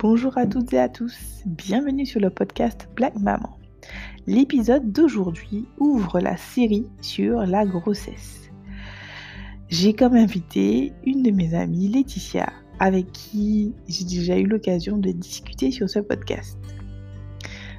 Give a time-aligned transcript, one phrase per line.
[0.00, 3.58] Bonjour à toutes et à tous, bienvenue sur le podcast Black Maman.
[4.28, 8.48] L'épisode d'aujourd'hui ouvre la série sur la grossesse.
[9.70, 15.10] J'ai comme invité une de mes amies, Laetitia, avec qui j'ai déjà eu l'occasion de
[15.10, 16.56] discuter sur ce podcast.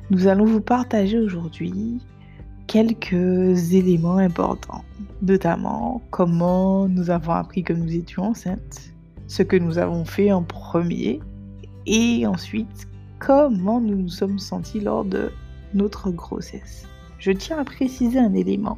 [0.10, 2.00] Nous allons vous partager aujourd'hui
[2.68, 4.84] quelques éléments importants,
[5.22, 8.92] notamment comment nous avons appris que nous étions enceintes,
[9.28, 11.22] ce que nous avons fait en premier
[11.90, 15.32] et ensuite comment nous nous sommes sentis lors de
[15.74, 16.88] notre grossesse.
[17.18, 18.78] Je tiens à préciser un élément.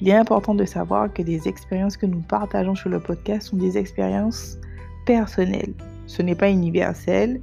[0.00, 3.56] Il est important de savoir que les expériences que nous partageons sur le podcast sont
[3.58, 4.58] des expériences
[5.06, 5.74] personnelles.
[6.06, 7.40] Ce n'est pas universel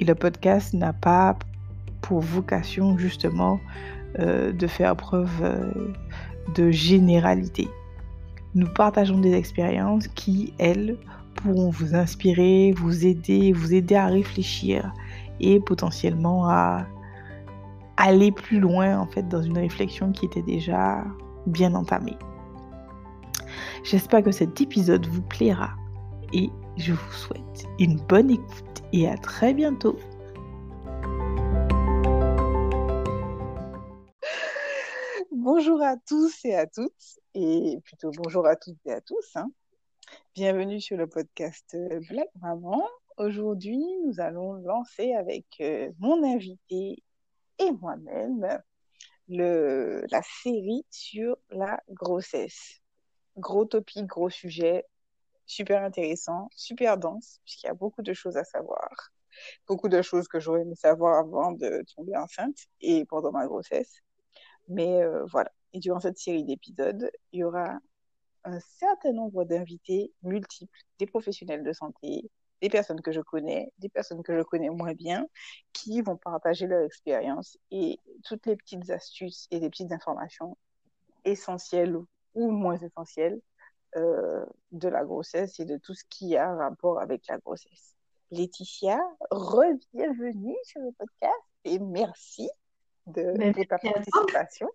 [0.00, 1.38] et le podcast n'a pas
[2.02, 3.60] pour vocation justement
[4.18, 5.72] euh, de faire preuve euh,
[6.54, 7.68] de généralité.
[8.54, 10.96] Nous partageons des expériences qui, elles,
[11.36, 14.92] pourront vous inspirer, vous aider, vous aider à réfléchir
[15.40, 16.86] et potentiellement à
[17.96, 21.04] aller plus loin en fait dans une réflexion qui était déjà
[21.46, 22.16] bien entamée.
[23.84, 25.70] J'espère que cet épisode vous plaira
[26.32, 29.96] et je vous souhaite une bonne écoute et à très bientôt.
[35.30, 39.36] Bonjour à tous et à toutes, et plutôt bonjour à toutes et à tous.
[39.36, 39.46] Hein.
[40.34, 42.86] Bienvenue sur le podcast euh, Black Maman.
[43.16, 47.02] Aujourd'hui, nous allons lancer avec euh, mon invité
[47.58, 48.46] et moi-même
[49.28, 52.80] la série sur la grossesse.
[53.36, 54.84] Gros topic, gros sujet,
[55.46, 59.10] super intéressant, super dense, puisqu'il y a beaucoup de choses à savoir.
[59.66, 64.02] Beaucoup de choses que j'aurais aimé savoir avant de tomber enceinte et pendant ma grossesse.
[64.68, 65.50] Mais euh, voilà.
[65.72, 67.78] Et durant cette série d'épisodes, il y aura
[68.46, 72.30] un certain nombre d'invités multiples, des professionnels de santé,
[72.62, 75.26] des personnes que je connais, des personnes que je connais moins bien,
[75.72, 80.56] qui vont partager leur expérience et toutes les petites astuces et les petites informations
[81.24, 81.98] essentielles
[82.34, 83.40] ou moins essentielles
[83.96, 87.96] euh, de la grossesse et de tout ce qui a rapport avec la grossesse.
[88.30, 92.48] Laetitia, re-bienvenue sur le podcast et merci
[93.06, 94.68] de, de ta participation.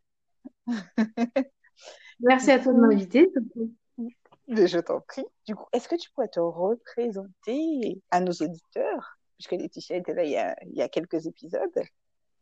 [2.22, 3.31] Merci à toi de m'inviter.
[4.47, 5.25] Je t'en prie.
[5.47, 9.18] Du coup, est-ce que tu pourrais te représenter à nos auditeurs?
[9.38, 11.84] Puisque Laetitia était là il y a, il y a quelques épisodes.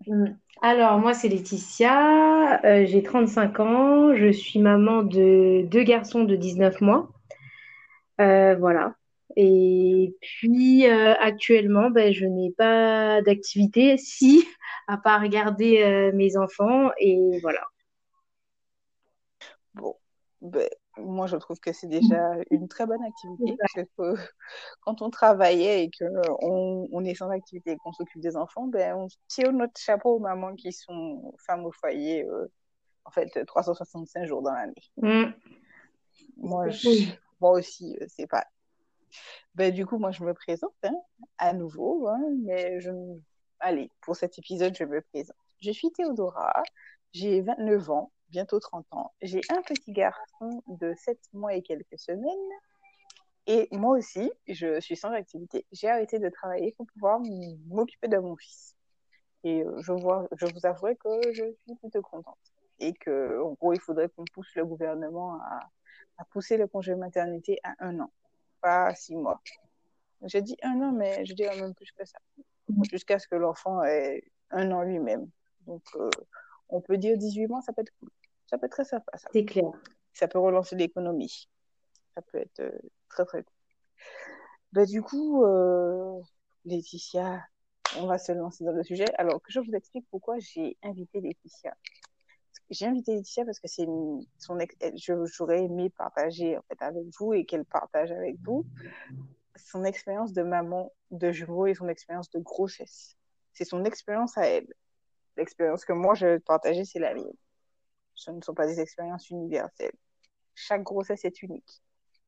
[0.07, 0.25] Mm.
[0.61, 2.63] Alors, moi, c'est Laetitia.
[2.65, 4.15] Euh, j'ai 35 ans.
[4.15, 7.09] Je suis maman de deux garçons de 19 mois.
[8.21, 8.95] Euh, voilà.
[9.35, 14.43] Et puis, euh, actuellement, ben, je n'ai pas d'activité, si,
[14.87, 16.89] à part regarder mes enfants.
[16.99, 17.61] Et voilà.
[20.41, 23.57] Ben, moi, je trouve que c'est déjà une très bonne activité.
[23.59, 24.21] Parce que
[24.81, 28.95] quand on travaillait et qu'on on est sans activité et qu'on s'occupe des enfants, ben,
[28.95, 32.47] on tire notre chapeau aux mamans qui sont femmes au foyer, euh,
[33.05, 34.73] en fait, 365 jours dans l'année.
[34.97, 35.31] Mm.
[36.37, 36.67] Moi,
[37.41, 38.45] moi aussi, euh, c'est pas.
[39.55, 40.95] Ben, du coup, moi, je me présente hein,
[41.37, 42.91] à nouveau, hein, mais je.
[43.59, 45.35] Allez, pour cet épisode, je me présente.
[45.61, 46.63] Je suis Théodora,
[47.11, 49.13] j'ai 29 ans, bientôt 30 ans.
[49.21, 52.49] J'ai un petit garçon de 7 mois et quelques semaines.
[53.47, 55.65] Et moi aussi, je suis sans activité.
[55.71, 57.19] J'ai arrêté de travailler pour pouvoir
[57.67, 58.75] m'occuper de mon fils.
[59.43, 62.37] Et euh, je, vois, je vous avouerai que je suis plutôt contente.
[62.79, 65.59] Et que, gros, il faudrait qu'on pousse le gouvernement à,
[66.17, 68.11] à pousser le congé maternité à un an,
[68.61, 69.41] pas six mois.
[70.23, 72.19] J'ai dit un an, mais je dirais même plus que ça.
[72.91, 75.29] Jusqu'à ce que l'enfant ait un an lui-même.
[75.65, 76.09] Donc, euh,
[76.69, 78.09] on peut dire 18 mois, ça peut être cool.
[78.49, 79.11] Ça peut être très sympa.
[79.31, 79.69] C'est clair.
[80.13, 81.47] Ça peut relancer l'économie.
[82.15, 82.71] Ça peut être euh,
[83.07, 83.53] très, très cool.
[84.71, 86.19] Bah, du coup, euh,
[86.65, 87.43] Laetitia,
[87.97, 89.05] on va se lancer dans le sujet.
[89.19, 91.75] Alors, que je vous explique pourquoi j'ai invité Laetitia.
[92.71, 93.85] J'ai invité Laetitia parce que c'est
[94.39, 94.57] son
[95.25, 98.65] j'aurais aimé partager en fait avec vous et qu'elle partage avec vous
[99.55, 103.17] son expérience de maman de jumeaux et son expérience de grossesse.
[103.53, 104.71] C'est son expérience à elle.
[105.35, 107.33] L'expérience que moi je vais partager, c'est la mienne
[108.19, 109.95] ce ne sont pas des expériences universelles.
[110.53, 111.81] Chaque grossesse est unique,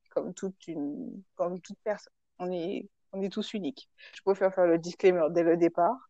[0.09, 2.13] comme toute, une, comme toute personne.
[2.39, 3.89] On est, on est tous uniques.
[4.15, 6.09] Je préfère faire le disclaimer dès le départ,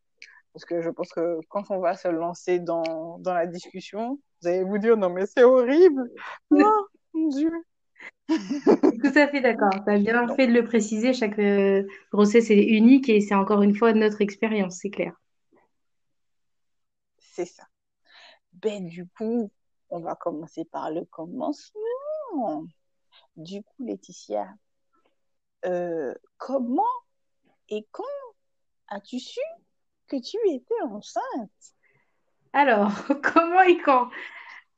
[0.54, 4.48] parce que je pense que quand on va se lancer dans, dans la discussion, vous
[4.48, 6.10] allez vous dire non mais c'est horrible.
[6.52, 7.52] Non, mon Dieu.
[8.28, 9.84] Tout à fait d'accord.
[9.86, 11.14] Tu as bien fait de le préciser.
[11.14, 15.14] Chaque euh, grossesse est unique et c'est encore une fois notre expérience, c'est clair.
[17.20, 17.64] C'est ça.
[18.54, 19.52] Ben, du coup,
[19.92, 22.66] on va commencer par le commencement.
[23.36, 24.48] Du coup, Laetitia,
[25.66, 26.84] euh, comment
[27.70, 28.04] et quand
[28.88, 29.40] as-tu su
[30.08, 31.76] que tu étais enceinte?
[32.54, 32.92] Alors,
[33.24, 34.10] comment et quand?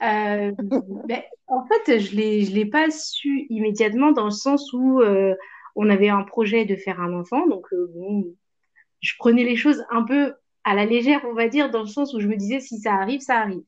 [0.02, 0.52] Euh,
[1.08, 5.36] ben, En fait, je je l'ai pas su immédiatement dans le sens où euh,
[5.76, 7.48] on avait un projet de faire un enfant.
[7.48, 8.36] Donc, bon,
[9.02, 10.34] je prenais les choses un peu
[10.64, 12.94] à la légère, on va dire, dans le sens où je me disais si ça
[12.94, 13.64] arrive, ça arrive.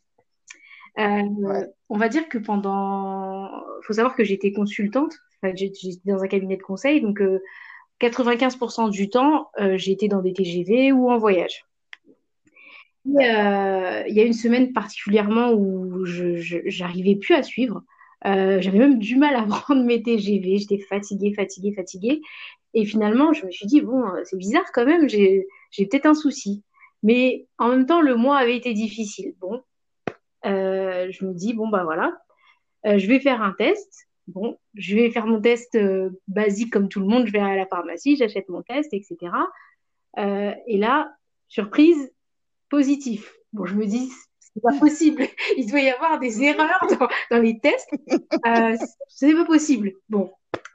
[0.97, 3.49] Euh, on va dire que pendant,
[3.83, 7.21] faut savoir que j'étais consultante, enfin, j'étais dans un cabinet de conseil, donc
[8.01, 11.65] 95% du temps, j'étais dans des TGV ou en voyage.
[13.07, 17.83] Euh, il y a une semaine particulièrement où je j'arrivais plus à suivre.
[18.25, 20.57] Euh, j'avais même du mal à prendre mes TGV.
[20.57, 22.21] J'étais fatiguée, fatiguée, fatiguée.
[22.73, 25.45] Et finalement, je me suis dit, bon, c'est bizarre quand même, j'ai
[25.77, 26.63] peut-être un souci.
[27.03, 29.33] Mais en même temps, le mois avait été difficile.
[29.39, 29.61] Bon,
[30.45, 32.17] euh, je me dis, bon, bah voilà,
[32.83, 34.07] je vais faire un test.
[34.27, 35.77] Bon, je vais faire mon test
[36.27, 37.27] basique comme tout le monde.
[37.27, 39.31] Je vais à la pharmacie, j'achète mon test, etc.
[40.17, 41.11] et là,
[41.47, 42.11] surprise,
[42.69, 43.33] positif.
[43.53, 44.11] Bon, je me dis,
[44.55, 45.27] c'est pas possible.
[45.57, 46.87] Il doit y avoir des erreurs
[47.29, 47.89] dans, les tests.
[48.45, 48.75] Euh,
[49.09, 49.93] c'est pas possible.
[50.09, 50.31] Bon,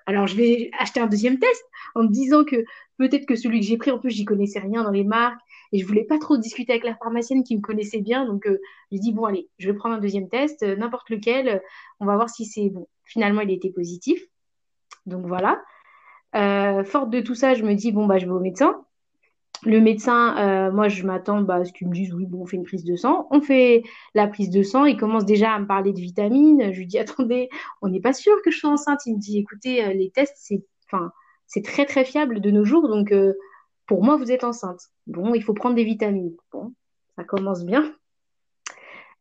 [0.06, 1.62] alors je vais acheter un deuxième test
[1.94, 2.64] en me disant que
[2.98, 5.40] peut-être que celui que j'ai pris, en plus, j'y connaissais rien dans les marques
[5.72, 8.24] et je voulais pas trop discuter avec la pharmacienne qui me connaissait bien.
[8.24, 11.62] Donc, euh, j'ai dit, bon, allez, je vais prendre un deuxième test, euh, n'importe lequel.
[12.00, 12.88] on va voir si c'est bon.
[13.04, 14.22] Finalement, il était positif.
[15.06, 15.62] Donc, voilà.
[16.34, 18.84] Euh, forte de tout ça, je me dis, bon, bah, je vais au médecin.
[19.64, 22.46] Le médecin, euh, moi, je m'attends bah, à ce qu'il me dise oui, bon, on
[22.46, 23.28] fait une prise de sang.
[23.30, 23.82] On fait
[24.14, 24.86] la prise de sang.
[24.86, 26.72] Il commence déjà à me parler de vitamines.
[26.72, 27.48] Je lui dis attendez,
[27.82, 29.04] on n'est pas sûr que je sois enceinte.
[29.06, 31.12] Il me dit écoutez, les tests, c'est, enfin,
[31.46, 32.88] c'est très très fiable de nos jours.
[32.88, 33.12] Donc,
[33.90, 34.82] pour moi, vous êtes enceinte.
[35.08, 36.36] Bon, il faut prendre des vitamines.
[36.52, 36.72] Bon,
[37.16, 37.92] ça commence bien.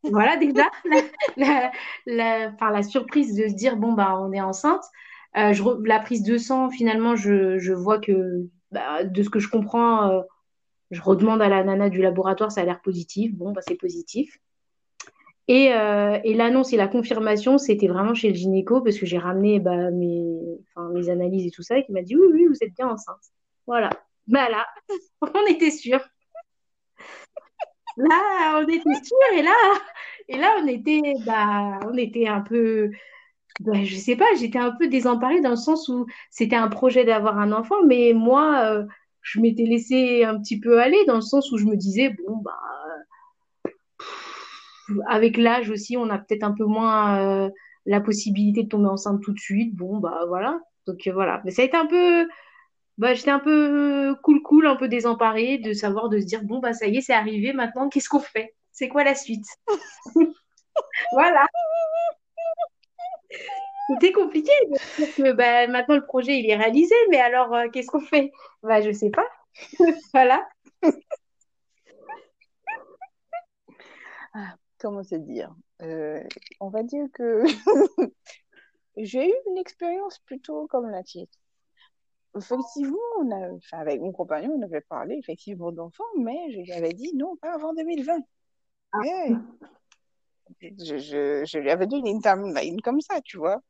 [0.04, 0.70] Voilà déjà
[1.36, 1.72] la,
[2.06, 4.84] la, la, surprise de se dire bon bah on est enceinte.
[5.34, 10.08] je, la prise de sang, finalement, je, vois que bah, de ce que je comprends,
[10.08, 10.22] euh,
[10.92, 13.34] je redemande à la nana du laboratoire, ça a l'air positif.
[13.34, 14.38] Bon, bah, c'est positif.
[15.48, 19.18] Et, euh, et l'annonce et la confirmation, c'était vraiment chez le gynéco parce que j'ai
[19.18, 20.60] ramené bah, mes,
[20.94, 23.18] mes analyses et tout ça et qui m'a dit oui, oui, vous êtes bien enceinte.
[23.66, 23.90] Voilà.
[24.30, 24.66] Bah là,
[25.34, 26.00] on était sûr.
[27.96, 29.18] Là, on était sûr
[30.28, 32.90] et là, on était, bah, on était un peu,
[33.60, 37.04] ben, je sais pas, j'étais un peu désemparée dans le sens où c'était un projet
[37.04, 38.86] d'avoir un enfant, mais moi, euh,
[39.22, 42.36] je m'étais laissée un petit peu aller dans le sens où je me disais, bon,
[42.36, 42.58] bah,
[45.08, 47.50] avec l'âge aussi, on a peut-être un peu moins euh,
[47.86, 49.74] la possibilité de tomber enceinte tout de suite.
[49.74, 50.60] Bon, bah voilà.
[50.86, 51.40] Donc euh, voilà.
[51.44, 52.28] Mais ça a été un peu,
[53.00, 56.58] bah, j'étais un peu cool, cool, un peu désemparée de savoir, de se dire, bon,
[56.58, 58.54] bah ça y est, c'est arrivé maintenant, qu'est-ce qu'on fait?
[58.72, 59.46] C'est quoi la suite?
[61.12, 61.46] Voilà.
[63.88, 67.88] C'était compliqué parce que bah, maintenant le projet il est réalisé, mais alors euh, qu'est-ce
[67.88, 68.30] qu'on fait?
[68.62, 69.26] Bah je sais pas.
[70.12, 70.46] voilà.
[74.34, 75.54] Ah, comment se dire?
[75.82, 76.22] Euh,
[76.60, 77.44] On va dire que
[78.96, 81.26] j'ai eu une expérience plutôt comme la tienne.
[82.36, 86.72] Effectivement, on a, enfin, avec mon compagnon, on avait parlé effectivement d'enfants, mais je lui
[86.72, 88.18] avais dit non, pas avant 2020.
[88.92, 88.98] Ah
[90.60, 93.62] je, je, je, lui avais donné une timeline comme ça, tu vois.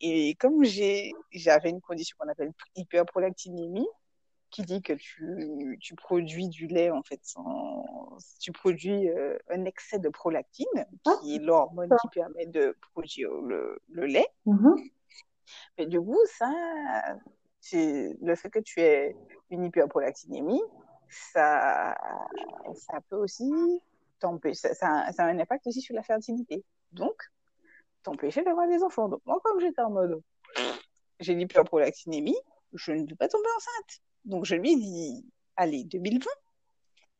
[0.00, 3.88] Et comme j'avais une condition qu'on appelle hyperprolactinémie,
[4.50, 9.64] qui dit que tu, tu, produis du lait, en fait, sans, tu produis euh, un
[9.64, 10.66] excès de prolactine,
[11.20, 14.28] qui est l'hormone qui permet de produire le, le lait.
[14.46, 14.90] Mm-hmm.
[15.78, 16.50] Mais du coup, ça,
[17.72, 19.16] le fait que tu aies
[19.50, 20.62] une hyperprolactinémie,
[21.08, 21.96] ça,
[22.74, 23.50] ça peut aussi
[24.52, 26.64] ça, ça, a un impact aussi sur la fertilité.
[26.92, 27.22] Donc,
[28.02, 29.08] t'empêcher d'avoir des enfants.
[29.08, 30.20] Donc, moi, comme j'étais en mode,
[31.20, 32.36] j'ai l'hyperprolactinémie,
[32.72, 34.00] je ne peux pas tomber enceinte.
[34.24, 36.26] Donc, je lui ai dit, allez, 2020.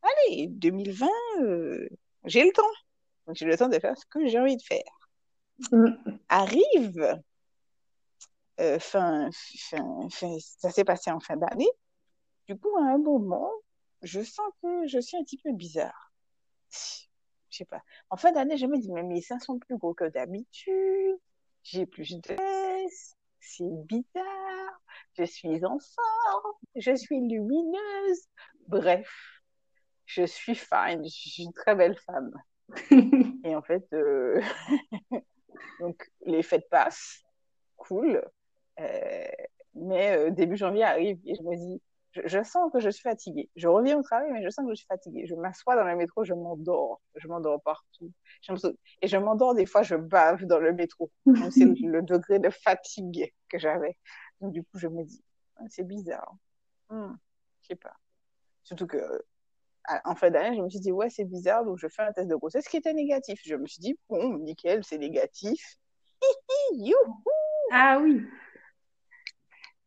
[0.03, 1.09] Allez, 2020,
[1.41, 1.89] euh,
[2.25, 2.63] j'ai le temps.
[3.27, 5.11] Donc, j'ai le temps de faire ce que j'ai envie de faire.
[5.73, 6.19] Mm.
[6.29, 7.21] Arrive,
[8.61, 11.71] euh, fin, fin, fin, ça s'est passé en fin d'année.
[12.47, 13.51] Du coup, à un moment,
[14.03, 16.09] je sens que je suis un petit peu bizarre
[17.51, 17.83] je sais pas.
[18.11, 21.17] En fin d'année, je me dis, mais mes seins sont plus gros que d'habitude,
[21.63, 22.37] j'ai plus de
[23.41, 24.81] c'est bizarre,
[25.17, 28.29] je suis en forme, je suis lumineuse.
[28.67, 29.11] Bref,
[30.05, 32.33] je suis fine, je suis une très belle femme.
[33.45, 34.43] et en fait, euh,
[35.81, 37.23] donc les fêtes passent,
[37.77, 38.23] cool.
[38.81, 39.27] Euh,
[39.75, 41.83] mais euh, début janvier arrive et je me dis,
[42.13, 43.51] je, sens que je suis fatiguée.
[43.57, 45.27] Je reviens au travail, mais je sens que je suis fatiguée.
[45.27, 47.01] Je m'assois dans le métro, je m'endors.
[47.17, 48.13] Je m'endors partout.
[49.03, 51.11] Et je m'endors des fois, je bave dans le métro.
[51.51, 53.97] C'est le degré de fatigue que j'avais.
[54.41, 55.23] Donc, du coup, je me dis,
[55.57, 56.35] ah, c'est bizarre.
[56.89, 57.15] Hmm,
[57.63, 57.95] je sais pas.
[58.65, 59.23] Surtout que
[60.05, 62.29] en fin d'année, je me suis dit, ouais, c'est bizarre, donc je fais un test
[62.29, 63.41] de grossesse qui était négatif.
[63.45, 65.79] Je me suis dit, bon, nickel, c'est négatif.
[67.73, 68.27] ah oui.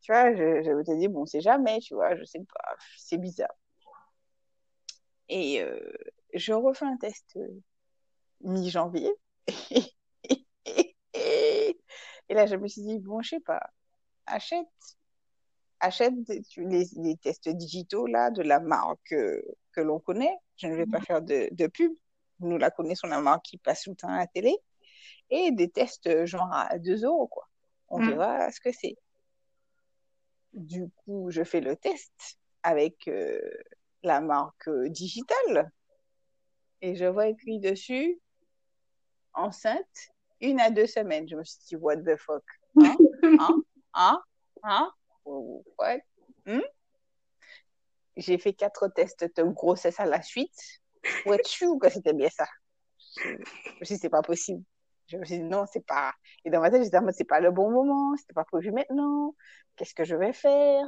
[0.02, 2.76] Tu vois, je, je me suis dit, bon, c'est jamais, tu vois, je sais pas,
[2.98, 3.56] c'est bizarre.
[5.30, 5.80] Et euh,
[6.34, 7.48] je refais un test euh,
[8.42, 9.14] mi-janvier.
[11.14, 11.76] et
[12.30, 13.62] là, je me suis dit, bon, je sais pas,
[14.26, 14.68] achète,
[15.80, 16.14] achète
[16.58, 19.42] les, les, tests digitaux là de la marque euh,
[19.72, 20.36] que l'on connaît.
[20.58, 21.94] Je ne vais pas faire de, de, pub.
[22.40, 24.56] Nous la connaissons, la marque qui passe tout le temps à la télé.
[25.30, 27.48] Et des tests genre à 2 euros, quoi.
[27.88, 28.10] On mm.
[28.10, 28.98] verra ce que c'est.
[30.54, 33.40] Du coup, je fais le test avec euh,
[34.04, 35.72] la marque digitale.
[36.82, 38.20] Et je vois écrit dessus
[39.34, 41.28] enceinte, une à deux semaines.
[41.28, 42.44] Je me suis dit, what the fuck?
[42.82, 42.96] Hein?
[43.40, 43.64] hein?
[43.94, 44.24] Hein?
[44.64, 44.92] Hein?
[45.26, 46.00] What?
[46.46, 46.62] Hmm?
[48.18, 50.82] J'ai fait quatre tests de grossesse à la suite.
[51.26, 52.48] Ouais, que c'était bien ça?
[53.16, 54.64] Je me suis dit, c'est pas possible.
[55.12, 56.14] Je me suis dit, non, c'est pas.
[56.46, 59.36] Et dans ma tête, je disais, c'est pas le bon moment, c'était pas prévu maintenant.
[59.76, 60.88] Qu'est-ce que je vais faire?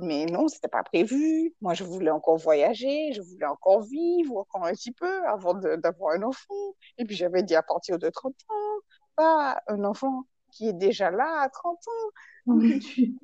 [0.00, 1.54] Mais non, c'était pas prévu.
[1.60, 6.16] Moi, je voulais encore voyager, je voulais encore vivre encore un petit peu avant d'avoir
[6.16, 6.74] un enfant.
[6.98, 8.80] Et puis, j'avais dit à partir de 30 ans,
[9.14, 12.46] pas un enfant qui est déjà là à 30 ans.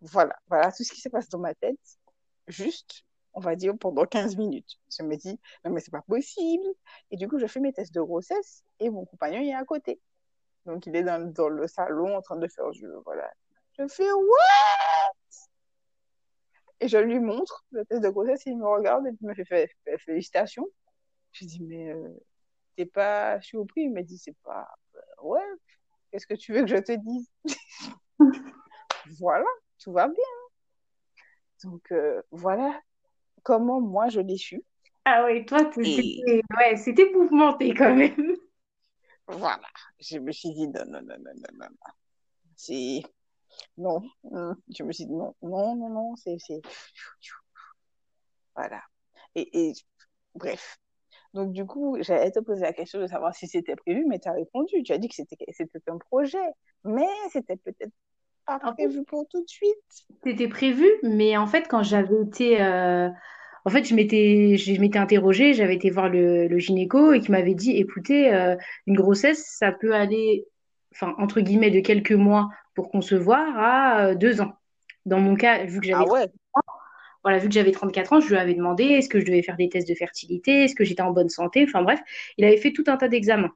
[0.00, 1.78] voilà, voilà tout ce qui se passe dans ma tête
[2.50, 4.78] juste, on va dire, pendant 15 minutes.
[4.96, 6.66] Je me dis, non, mais c'est pas possible.
[7.10, 10.00] Et du coup, je fais mes tests de grossesse et mon compagnon est à côté.
[10.66, 12.86] Donc, il est dans, dans le salon en train de faire du.
[13.04, 13.30] Voilà.
[13.78, 15.48] Je fais, what?
[16.80, 19.34] Et je lui montre le test de grossesse et il me regarde et il me
[19.34, 20.66] fait, félicitations.
[21.32, 22.08] Je dis, mais euh,
[22.76, 23.82] t'es pas surpris?
[23.82, 24.66] Il me dit, c'est pas.
[25.22, 25.44] ouais,
[26.10, 27.30] qu'est-ce que tu veux que je te dise?
[29.18, 29.46] voilà,
[29.78, 30.24] tout va bien.
[31.62, 32.80] Donc euh, voilà
[33.42, 34.62] comment moi je l'ai su.
[35.04, 38.36] Ah oui, toi, c'était ouais, mouvementé quand même.
[39.26, 39.66] Voilà,
[39.98, 41.92] je me suis dit non, non, non, non, non, non.
[42.56, 43.02] C'est
[43.78, 44.02] non,
[44.68, 46.36] je me suis dit non, non, non, non, c'est
[48.54, 48.82] voilà.
[49.34, 49.72] Et, et
[50.34, 50.78] bref.
[51.32, 54.28] Donc du coup, j'allais te poser la question de savoir si c'était prévu, mais tu
[54.28, 54.82] as répondu.
[54.82, 56.38] Tu as dit que c'était un projet,
[56.84, 57.92] mais c'était peut-être
[58.58, 59.76] pas prévu pour tout de suite.
[60.24, 62.60] C'était prévu, mais en fait, quand j'avais été.
[62.60, 63.08] Euh,
[63.64, 67.30] en fait, je m'étais, je m'étais interrogée, j'avais été voir le, le, gynéco et qui
[67.30, 70.46] m'avait dit écoutez, euh, une grossesse, ça peut aller,
[70.94, 74.54] enfin, entre guillemets, de quelques mois pour concevoir à euh, deux ans.
[75.04, 76.04] Dans mon cas, vu que j'avais.
[76.06, 76.26] Ah ouais.
[77.22, 79.56] voilà, vu que j'avais 34 ans, je lui avais demandé est-ce que je devais faire
[79.56, 82.00] des tests de fertilité, est-ce que j'étais en bonne santé, enfin bref,
[82.38, 83.52] il avait fait tout un tas d'examens.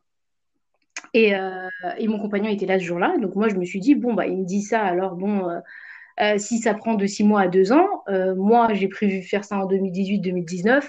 [1.14, 3.16] Et, euh, et, mon compagnon était là ce jour-là.
[3.18, 5.60] Donc moi, je me suis dit, bon, bah, il me dit ça, alors bon, euh,
[6.20, 8.04] euh, si ça prend de six mois à deux ans,
[8.36, 10.82] moi, j'ai prévu faire ça en 2018-2019.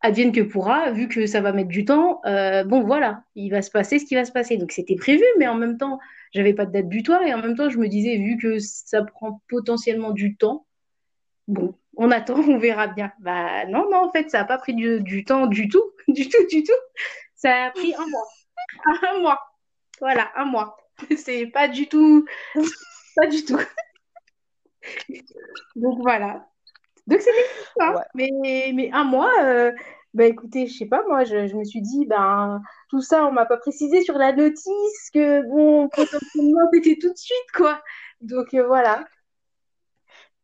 [0.00, 3.70] Advienne que pourra, vu que ça va mettre du temps, bon, voilà, il va se
[3.70, 4.56] passer ce qui va se passer.
[4.56, 6.00] Donc c'était prévu, mais en même temps,
[6.32, 9.04] j'avais pas de date butoir et en même temps, je me disais, vu que ça
[9.04, 10.66] prend potentiellement du temps,
[11.46, 13.12] bon, on attend, on verra bien.
[13.20, 16.46] Bah non, non, en fait, ça n'a pas pris du temps du tout, du tout,
[16.50, 16.72] du tout.
[17.36, 18.26] Ça a pris un mois.
[19.02, 19.40] un mois.
[20.00, 20.76] Voilà, un mois.
[21.16, 22.26] C'est pas du tout.
[23.14, 23.58] Pas du tout.
[25.76, 26.48] Donc voilà.
[27.06, 28.06] Donc c'était ça.
[28.14, 28.30] Mais,
[28.74, 29.70] mais un mois, euh,
[30.14, 33.32] bah écoutez, je sais pas, moi, je, je, me suis dit, ben, tout ça, on
[33.32, 37.82] m'a pas précisé sur la notice que, bon, potentiellement, c'était tout de suite, quoi.
[38.22, 39.04] Donc euh, voilà.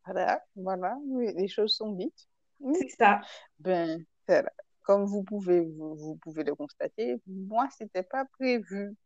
[0.05, 0.95] Voilà, voilà,
[1.35, 2.27] les choses sont vite.
[2.73, 3.21] C'est ça.
[3.59, 4.51] Ben, voilà
[4.89, 8.97] comme vous pouvez, vous, pouvez le constater, moi, c'était pas prévu.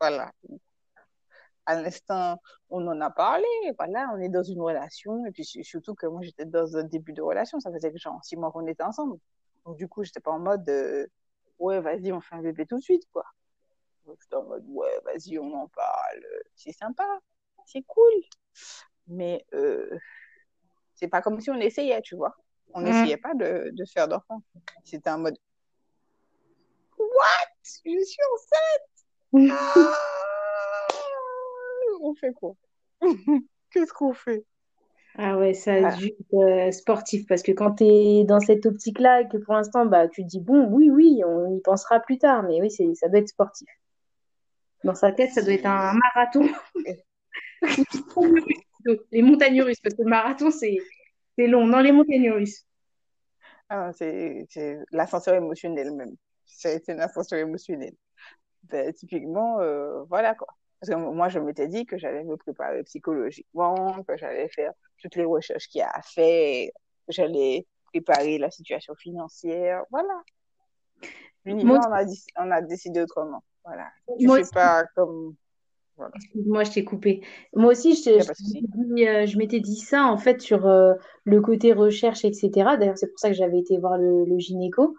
[0.00, 0.32] Voilà.
[1.64, 3.46] À l'instant, on en a parlé,
[3.78, 7.12] voilà, on est dans une relation, et puis surtout que moi, j'étais dans un début
[7.12, 9.16] de relation, ça faisait genre six mois qu'on était ensemble.
[9.64, 11.06] Donc, du coup, j'étais pas en mode, euh,
[11.60, 13.26] ouais, vas-y, on fait un bébé tout de suite, quoi.
[14.08, 16.24] J'étais en mode, ouais, vas-y, on en parle,
[16.56, 17.06] c'est sympa,
[17.64, 18.12] c'est cool.
[19.06, 19.96] Mais euh,
[20.96, 22.34] c'est pas comme si on essayait, tu vois.
[22.74, 24.42] On n'essayait pas de, de faire d'enfants.
[24.84, 25.36] C'était un mode
[26.98, 27.48] What?
[27.84, 29.52] Je suis enceinte?
[29.52, 29.94] Ah!
[32.00, 32.54] On fait quoi?
[33.70, 34.44] Qu'est-ce qu'on fait?
[35.16, 39.28] Ah ouais, ça juste euh, sportif parce que quand tu es dans cette optique-là et
[39.28, 42.44] que pour l'instant, bah, tu te dis bon, oui, oui, on y pensera plus tard,
[42.44, 43.68] mais oui, ça doit être sportif.
[44.84, 46.48] Dans sa tête, ça doit être un marathon.
[49.10, 50.78] les montagnes russes, parce que le marathon, c'est
[51.38, 52.66] c'est long, dans les montagnes russes.
[53.68, 54.48] Ah, c'est
[54.90, 56.16] l'ascenseur émotionnel même.
[56.44, 57.94] C'est une ascenseur émotionnel.
[58.64, 60.48] Ben, typiquement, euh, voilà quoi.
[60.80, 65.16] Parce que moi, je m'étais dit que j'allais me préparer psychologiquement, que j'allais faire toutes
[65.16, 66.70] les recherches qu'il y a à faire,
[67.06, 69.82] que j'allais préparer la situation financière.
[69.90, 70.22] Voilà.
[71.44, 72.04] L'univers, on, a,
[72.36, 73.42] on a décidé autrement.
[73.64, 73.88] Voilà.
[74.18, 75.34] Tu ne fais pas comme.
[75.98, 76.12] Voilà.
[76.46, 77.22] Moi, je t'ai coupé.
[77.54, 81.72] Moi aussi, je, je, euh, je m'étais dit ça, en fait, sur euh, le côté
[81.72, 82.50] recherche, etc.
[82.78, 84.94] D'ailleurs, c'est pour ça que j'avais été voir le, le gynéco.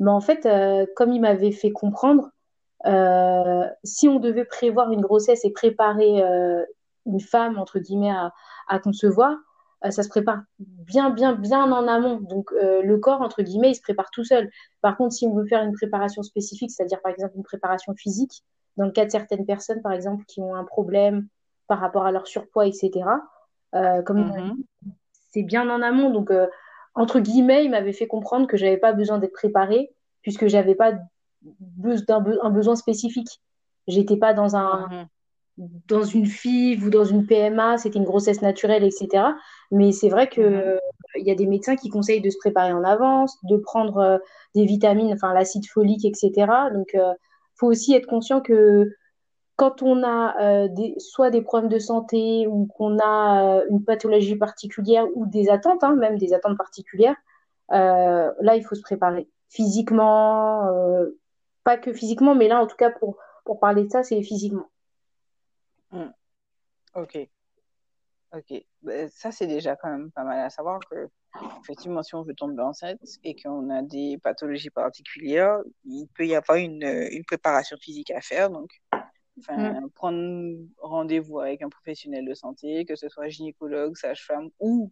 [0.00, 2.30] Mais en fait, euh, comme il m'avait fait comprendre,
[2.86, 6.22] euh, si on devait prévoir une grossesse et préparer
[7.04, 8.32] une femme, entre guillemets, à,
[8.68, 9.36] à concevoir,
[9.90, 12.20] ça se prépare bien, bien, bien en amont.
[12.20, 14.50] Donc, le corps, entre guillemets, il se prépare tout seul.
[14.80, 18.42] Par contre, si on veut faire une préparation spécifique, c'est-à-dire, par exemple, une préparation physique,
[18.76, 21.26] dans le cas de certaines personnes, par exemple, qui ont un problème
[21.68, 22.90] par rapport à leur surpoids, etc.,
[23.72, 24.54] comme mm-hmm.
[25.30, 26.10] c'est bien en amont.
[26.10, 26.30] Donc,
[26.94, 29.90] entre guillemets, il m'avait fait comprendre que j'avais pas besoin d'être préparée
[30.22, 30.92] puisque j'avais pas
[32.08, 33.40] un besoin spécifique.
[33.88, 34.88] J'étais pas dans un
[35.58, 35.68] mhm.
[35.88, 39.24] dans une FIV ou dans une PMA, c'était une grossesse naturelle, etc.
[39.70, 40.40] Mais c'est vrai que
[40.74, 40.78] mhm.
[41.16, 44.18] il y a des médecins qui conseillent de se préparer en avance, de prendre euh,
[44.54, 46.46] des vitamines, enfin l'acide folique, etc.
[46.72, 47.12] Donc, euh,
[47.62, 48.96] faut aussi être conscient que
[49.54, 54.34] quand on a euh, des, soit des problèmes de santé ou qu'on a une pathologie
[54.34, 57.16] particulière ou des attentes, hein, même des attentes particulières,
[57.70, 60.68] là, il faut se préparer physiquement,
[61.62, 64.68] pas que physiquement, mais là, en tout cas, pour, pour parler de ça, c'est physiquement.
[65.92, 66.10] Hmm.
[66.96, 67.28] Ok.
[68.32, 68.64] Ok.
[68.82, 71.08] Ben, ça, c'est déjà quand même pas mal à savoir que,
[71.60, 76.34] effectivement, si on veut tomber enceinte et qu'on a des pathologies particulières, il peut y
[76.34, 78.48] avoir une, une préparation physique à faire.
[78.48, 78.70] Donc,
[79.48, 79.88] hmm.
[79.94, 84.90] prendre rendez-vous avec un professionnel de santé, que ce soit gynécologue, sage-femme ou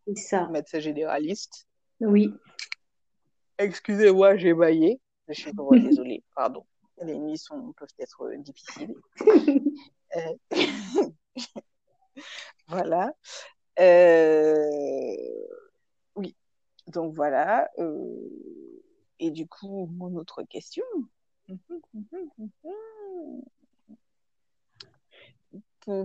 [0.50, 1.66] médecin généraliste.
[2.00, 2.34] Oui.
[3.58, 5.00] Excusez-moi, j'ai baillé.
[5.28, 6.64] Je suis vraiment désolée, pardon.
[7.02, 8.94] Les nuits sont, peuvent être difficiles.
[10.16, 10.34] Euh,
[12.68, 13.12] voilà.
[13.78, 15.16] Euh,
[16.16, 16.36] oui,
[16.88, 17.70] donc voilà.
[19.18, 20.84] Et du coup, mon autre question.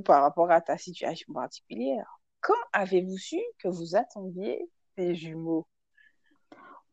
[0.04, 5.68] par rapport à ta situation particulière, quand avez-vous su que vous attendiez des jumeaux?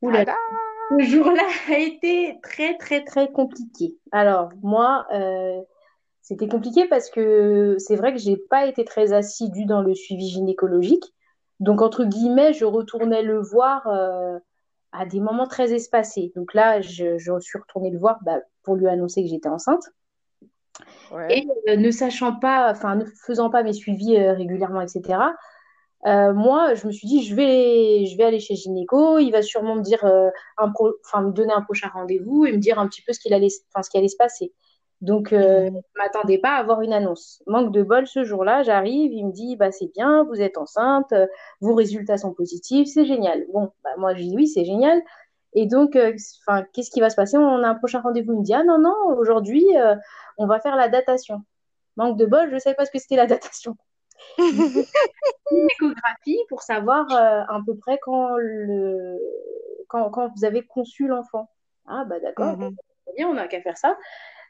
[0.01, 0.25] Oula.
[0.91, 3.97] Ce jour-là a été très, très, très compliqué.
[4.11, 5.63] Alors, moi, euh,
[6.23, 10.29] c'était compliqué parce que c'est vrai que j'ai pas été très assidue dans le suivi
[10.29, 11.13] gynécologique.
[11.61, 14.39] Donc, entre guillemets, je retournais le voir euh,
[14.93, 16.33] à des moments très espacés.
[16.35, 19.85] Donc là, je, suis retournée le voir bah, pour lui annoncer que j'étais enceinte.
[21.29, 25.19] Et euh, ne sachant pas, enfin, ne faisant pas mes suivis régulièrement, etc.,
[26.07, 29.19] euh, moi, je me suis dit, je vais, je vais aller chez gynéco.
[29.19, 32.79] Il va sûrement me dire, euh, enfin, me donner un prochain rendez-vous et me dire
[32.79, 34.53] un petit peu ce qu'il allait, enfin, ce qui allait se passer.
[35.03, 35.71] Donc, euh, mhm.
[35.71, 37.43] je ne m'attendais pas à avoir une annonce.
[37.47, 41.13] Manque de bol, ce jour-là, j'arrive, il me dit, bah, c'est bien, vous êtes enceinte,
[41.61, 43.45] vos résultats sont positifs, c'est génial.
[43.53, 45.03] Bon, bah, moi, je dis oui, c'est génial.
[45.55, 45.99] Et donc,
[46.47, 47.37] enfin, qu'est-ce qui va se passer?
[47.37, 48.33] On a un prochain rendez-vous.
[48.33, 49.67] Il me dit, ah non, non, aujourd'hui,
[50.39, 51.43] on va faire la datation.
[51.97, 53.77] Manque de bol, je ne savais pas ce que c'était la datation
[54.39, 54.87] une
[55.71, 59.19] échographie pour savoir euh, à peu près quand, le...
[59.89, 61.49] quand, quand vous avez conçu l'enfant.
[61.87, 62.77] Ah, bah d'accord, mhm.
[63.17, 63.97] bien, on n'a qu'à faire ça.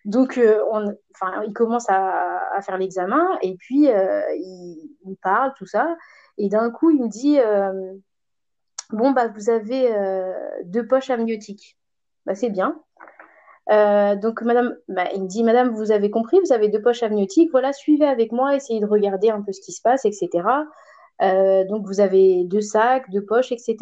[0.05, 0.85] Donc, euh, on,
[1.15, 5.97] enfin, il commence à, à faire l'examen et puis euh, il, il, parle, tout ça.
[6.39, 7.39] Et d'un coup, il me dit
[8.91, 9.91] Bon, bah, vous avez
[10.65, 11.79] deux poches amniotiques.
[12.27, 12.81] Bah, c'est bien.
[13.71, 17.03] Euh, donc, madame, bah, il me dit, madame, vous avez compris, vous avez deux poches
[17.03, 20.29] amniotiques, voilà, suivez avec moi, essayez de regarder un peu ce qui se passe, etc.
[21.23, 23.77] Euh, donc, vous avez deux sacs, deux poches, etc.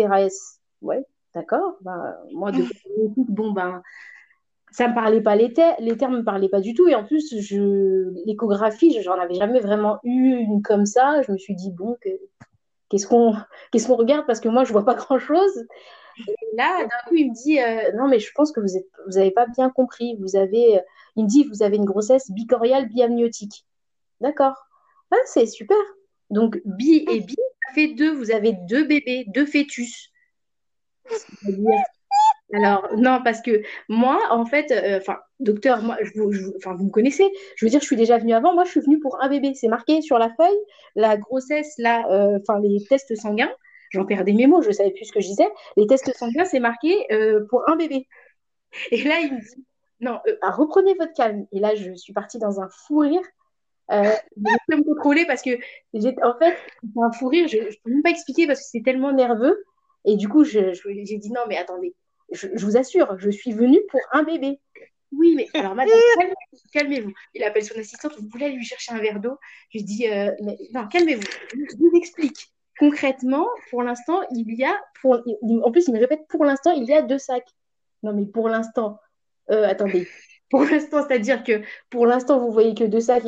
[0.83, 1.05] ouais,
[1.35, 1.77] d'accord.
[1.81, 2.67] Bah, moi, deux
[3.17, 3.83] bon, ben,
[4.73, 6.89] ça me parlait pas, les, termes, les termes me parlaient pas du tout.
[6.89, 11.23] Et en plus, je, l'échographie, j'en avais jamais vraiment eu une comme ça.
[11.23, 11.97] Je me suis dit, bon,
[12.89, 13.35] qu'est-ce qu'on,
[13.73, 14.27] qu'est-ce qu'on regarde?
[14.27, 15.67] Parce que moi, je vois pas grand chose.
[16.19, 18.87] Et là, d'un coup, il me dit euh, Non, mais je pense que vous n'avez
[19.07, 20.17] vous avez pas bien compris.
[20.21, 20.83] Vous avez, euh,
[21.17, 23.65] il me dit Vous avez une grossesse bicoriale biamniotique.
[24.21, 24.55] D'accord.
[25.11, 25.79] Ah, c'est super.
[26.29, 28.13] Donc, bi et bi, ça fait deux.
[28.13, 30.13] Vous avez deux bébés, deux fœtus.
[32.53, 37.31] Alors, non, parce que moi, en fait, euh, enfin, docteur, moi, je, vous me connaissez.
[37.57, 38.55] Je veux dire, je suis déjà venue avant.
[38.55, 39.53] Moi, je suis venue pour un bébé.
[39.55, 40.59] C'est marqué sur la feuille.
[40.97, 42.05] La grossesse, là,
[42.41, 43.51] enfin, les tests sanguins
[43.91, 45.49] j'en perdais mes mots, je ne savais plus ce que je disais.
[45.77, 48.09] Les tests sanguins, c'est marqué euh, pour un bébé.
[48.91, 49.67] Et là, il me dit,
[50.01, 51.47] non, euh, ah, reprenez votre calme.
[51.53, 53.21] Et là, je suis partie dans un fou rire.
[53.91, 56.57] Euh, je peux me contrôler parce que, en fait,
[56.97, 59.65] un fou rire, je ne peux même pas expliquer parce que c'est tellement nerveux.
[60.05, 61.95] Et du coup, j'ai dit, non, mais attendez,
[62.33, 64.61] je, vous assure, je suis venue pour un bébé.
[65.13, 65.99] Oui, mais alors madame,
[66.73, 67.13] calmez-vous.
[67.35, 69.37] Il appelle son assistante, vous voulez lui chercher un verre d'eau
[69.71, 71.23] Je lui dis, euh, mais, non, calmez-vous.
[71.53, 72.53] Je vous explique.
[72.79, 75.21] Concrètement, pour l'instant, il y a, pour,
[75.65, 77.49] en plus, il me répète, pour l'instant, il y a deux sacs.
[78.03, 78.99] Non, mais pour l'instant,
[79.51, 80.09] euh, attendez.
[80.49, 83.23] Pour l'instant, c'est-à-dire que pour l'instant, vous voyez que deux sacs.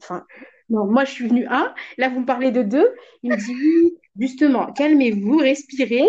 [0.00, 0.24] Enfin,
[0.68, 1.74] non, moi, je suis venue un.
[1.96, 2.94] Là, vous me parlez de deux.
[3.22, 6.08] Il me dit, oui, justement, calmez-vous, respirez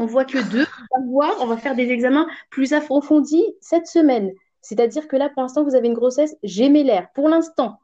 [0.00, 0.66] on voit que deux.
[0.92, 4.32] On va voir, on va faire des examens plus approfondis cette semaine.
[4.62, 7.08] C'est-à-dire que là, pour l'instant, vous avez une grossesse gémellaire.
[7.14, 7.78] Pour l'instant.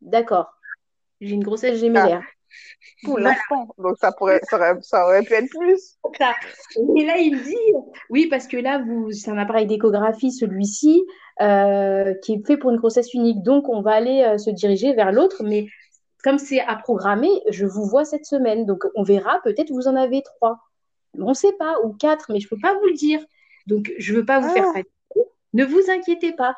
[0.00, 0.50] D'accord.
[1.20, 2.22] J'ai une grossesse gémellaire.
[2.24, 2.32] Ah,
[3.04, 3.68] pour l'instant.
[3.76, 5.98] Donc, ça, pourrait, ça aurait, pu être plus.
[6.96, 7.74] Et là, il dit,
[8.08, 11.04] oui, parce que là, vous, c'est un appareil d'échographie, celui-ci,
[11.42, 13.42] euh, qui est fait pour une grossesse unique.
[13.42, 15.42] Donc, on va aller euh, se diriger vers l'autre.
[15.44, 15.66] Mais
[16.22, 18.64] comme c'est à programmer, je vous vois cette semaine.
[18.64, 19.40] Donc, on verra.
[19.44, 20.58] Peut-être vous en avez trois
[21.14, 23.20] on ne sait pas, ou quatre, mais je ne peux pas vous le dire.
[23.66, 24.90] Donc, je ne veux pas vous faire fatiguer.
[25.16, 25.20] Ah.
[25.54, 26.56] Ne vous inquiétez pas.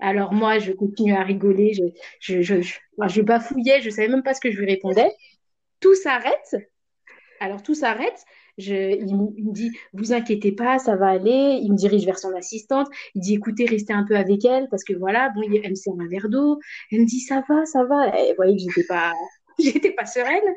[0.00, 1.72] Alors moi, je continue à rigoler,
[2.20, 5.10] je, je, je, bafouillais, je ne savais même pas ce que je lui répondais.
[5.80, 6.56] Tout s'arrête.
[7.40, 8.24] Alors tout s'arrête.
[8.58, 11.58] il, me dit, vous inquiétez pas, ça va aller.
[11.62, 12.88] Il me dirige vers son assistante.
[13.14, 15.94] Il dit, écoutez, restez un peu avec elle parce que voilà, bon, elle me sert
[15.98, 16.60] un verre d'eau.
[16.92, 18.08] Elle me dit, ça va, ça va.
[18.18, 19.12] Et vous voyez que j'étais pas,
[19.58, 20.54] j'étais pas sereine.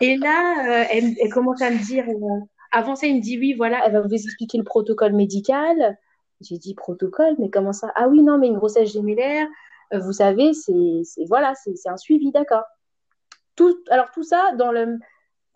[0.00, 3.54] Et là, euh, elle, commence à me dire, euh, avant ça, il me dit, oui,
[3.54, 5.96] voilà, elle va vous expliquer le protocole médical.
[6.40, 7.92] J'ai dit, protocole, mais comment ça?
[7.94, 9.46] Ah oui, non, mais une grossesse gémellaire,
[9.92, 12.64] euh, vous savez, c'est voilà, c'est un suivi, d'accord.
[13.54, 14.98] Tout, alors tout ça dans le,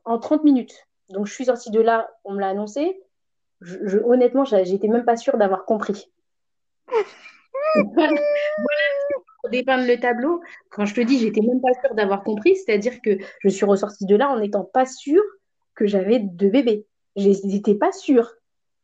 [0.04, 0.86] en 30 minutes.
[1.08, 3.00] Donc je suis sortie de là, on me l'a annoncé.
[3.60, 6.12] Je, je, honnêtement, j'étais même pas sûre d'avoir compris.
[7.94, 8.12] voilà,
[9.48, 13.18] dépeindre le tableau, quand je te dis, j'étais même pas sûre d'avoir compris, c'est-à-dire que
[13.40, 15.22] je suis ressortie de là en n'étant pas sûre
[15.74, 16.86] que j'avais deux bébés.
[17.16, 18.34] J'étais pas sûre.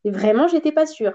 [0.05, 1.15] Vraiment, j'étais pas sûre.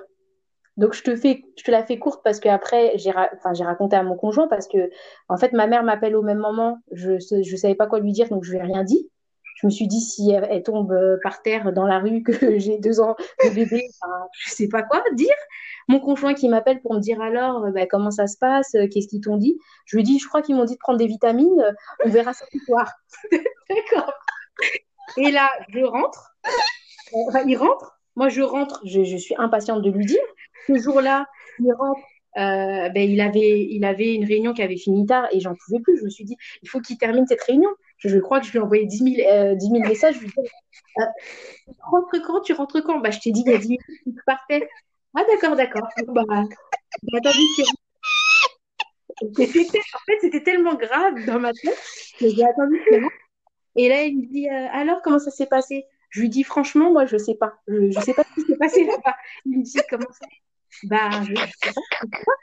[0.77, 4.03] Donc je te fais, je te la fais courte parce que après j'ai, raconté à
[4.03, 4.91] mon conjoint parce que
[5.27, 8.29] en fait ma mère m'appelle au même moment, je je savais pas quoi lui dire
[8.29, 9.09] donc je lui ai rien dit
[9.57, 12.77] je me suis dit si elle, tombe euh, par terre dans la rue, que j'ai
[12.77, 15.35] deux ans de bébé, enfin, je sais pas quoi dire.
[15.87, 18.87] Mon conjoint qui m'appelle pour me dire alors euh, bah, comment ça se passe, euh,
[18.87, 19.57] qu'est-ce qu'ils t'ont dit?
[19.85, 22.45] Je lui dis, je crois qu'ils m'ont dit de prendre des vitamines, on verra ça
[22.51, 22.93] ce soir.
[23.31, 24.13] D'accord.
[25.17, 26.35] Et là, je rentre.
[27.45, 27.99] Il rentre.
[28.15, 28.81] Moi, je rentre.
[28.85, 30.21] Je, suis impatiente de lui dire.
[30.67, 31.25] Ce jour-là,
[31.59, 32.01] il rentre.
[32.35, 35.97] Ben, il, avait, il avait une réunion qui avait fini tard et j'en pouvais plus.
[35.97, 37.69] Je me suis dit, il faut qu'il termine cette réunion.
[37.97, 39.55] Je, crois que je lui ai envoyé 10 000, euh,
[39.87, 40.15] messages.
[40.15, 40.49] Je lui ai dit,
[40.99, 41.03] euh,
[41.65, 42.99] tu rentres quand Tu rentres quand?
[42.99, 44.67] Bah, Je t'ai dit il y a 10 minutes, tu partais.
[45.15, 45.87] Ah, d'accord, d'accord.
[46.07, 46.37] Bah, bah,
[49.23, 51.77] en fait, c'était tellement grave dans ma tête
[52.19, 52.79] que j'ai attendu
[53.75, 55.85] Et là, il me dit, alors, comment ça s'est passé?
[56.11, 57.55] Je lui dis, franchement, moi, je sais pas.
[57.67, 59.15] Je ne sais pas ce qui s'est passé là-bas.
[59.45, 60.27] Il me dit, comment ça
[60.83, 62.33] bah, je, je sais pas.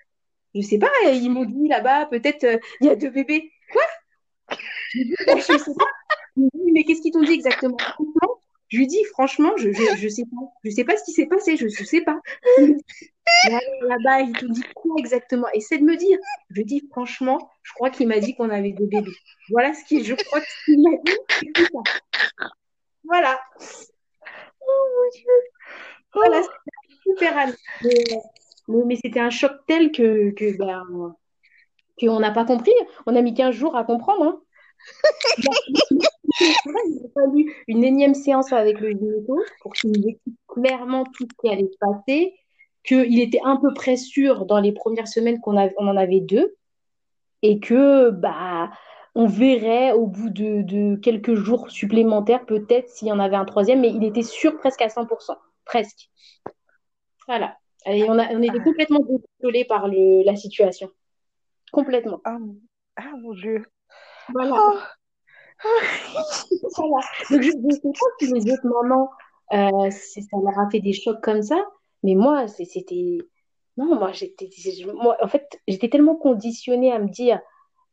[0.55, 3.51] Je sais pas, ils m'ont dit là-bas, peut-être euh, il y a deux bébés.
[4.95, 5.87] Je sais pas.
[6.73, 7.77] mais qu'est-ce qu'ils t'ont dit exactement?
[8.69, 10.53] Je lui dis, franchement, je, je, je, sais pas.
[10.65, 12.19] Je sais pas ce qui s'est passé, je, je sais pas.
[12.59, 15.47] Là-bas, ils t'ont dit quoi exactement?
[15.53, 16.19] Essaie de me dire.
[16.51, 19.13] Je dis, franchement, je crois qu'il m'a dit qu'on avait deux bébés.
[19.51, 21.67] Voilà ce qu'il, je crois qu'il m'a dit.
[23.05, 23.41] Voilà.
[24.61, 25.31] Oh mon Dieu.
[26.15, 26.43] Voilà,
[27.03, 27.55] super
[28.69, 31.15] Mais, c'était un choc tel que, que ben,
[32.01, 32.73] qu'on n'a pas compris.
[33.07, 34.25] On a mis 15 jours à comprendre.
[34.25, 34.41] Hein.
[36.41, 41.27] Il a fallu une énième séance avec le gynéco pour qu'il nous explique clairement tout
[41.31, 42.35] ce qui allait se passer,
[42.83, 46.57] qu'il était à peu près sûr dans les premières semaines qu'on on en avait deux
[47.43, 48.71] et que bah
[49.15, 53.81] on verrait au bout de, quelques jours supplémentaires peut-être s'il y en avait un troisième,
[53.81, 56.11] mais il était sûr presque à 100%, presque.
[57.29, 57.57] Voilà.
[57.87, 59.05] On, était complètement
[59.41, 60.91] désolé par la situation.
[61.71, 62.21] Complètement.
[62.25, 62.39] Ah,
[62.97, 63.65] ah mon Dieu.
[64.33, 64.57] Voilà.
[64.57, 65.69] Oh.
[66.77, 67.07] voilà.
[67.31, 69.11] Donc, je ne sais pas si les autres mamans,
[69.53, 71.65] euh, ça leur a fait des chocs comme ça,
[72.03, 73.19] mais moi, c'était.
[73.77, 74.49] Non, moi, j'étais.
[75.23, 77.41] En fait, j'étais tellement conditionnée à me dire.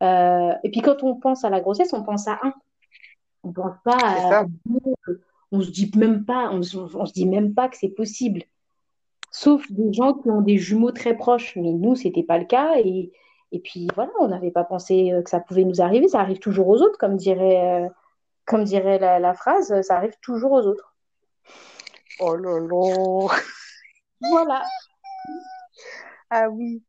[0.04, 0.54] Euh...
[0.64, 2.54] Et puis, quand on pense à la grossesse, on pense à un.
[3.44, 4.46] On pense pas à.
[5.52, 8.44] On se dit même pas, on, on se dit même pas que c'est possible
[9.32, 11.56] sauf des gens qui ont des jumeaux très proches.
[11.56, 12.78] Mais nous, ce n'était pas le cas.
[12.78, 13.12] Et,
[13.52, 16.08] et puis voilà, on n'avait pas pensé euh, que ça pouvait nous arriver.
[16.08, 17.90] Ça arrive toujours aux autres, comme dirait, euh,
[18.46, 20.96] comme dirait la, phrase, ça arrive toujours aux autres.
[22.20, 23.36] Oh là là
[24.22, 24.64] Voilà.
[26.30, 26.84] Ah oui.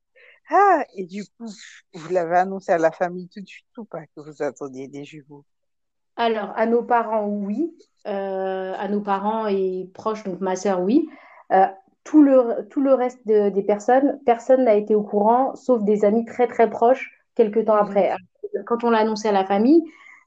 [0.51, 1.51] Ah, et du coup,
[1.95, 5.05] vous l'avez annoncé à la famille tout de suite ou pas que vous attendiez des
[5.05, 5.45] jumeaux?
[6.17, 7.77] Alors, à nos parents, oui.
[8.07, 11.09] Euh, à nos parents et proches, donc ma sœur, oui
[12.05, 16.25] tout le, tout le reste des personnes, personne n'a été au courant, sauf des amis
[16.25, 18.15] très très proches, quelques temps après.
[18.67, 19.83] Quand on l'a annoncé à la famille,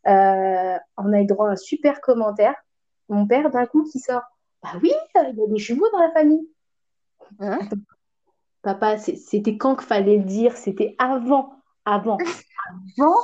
[0.07, 2.55] euh, on a eu droit à un super commentaire.
[3.09, 4.21] Mon père, d'un coup, qui sort
[4.63, 6.47] Bah oui, il y a des jumeaux dans la famille.
[7.39, 7.59] Hein?
[8.61, 10.55] Papa, c'était quand qu'il fallait le dire?
[10.57, 11.53] C'était avant.
[11.85, 12.17] Avant.
[12.97, 13.15] avant.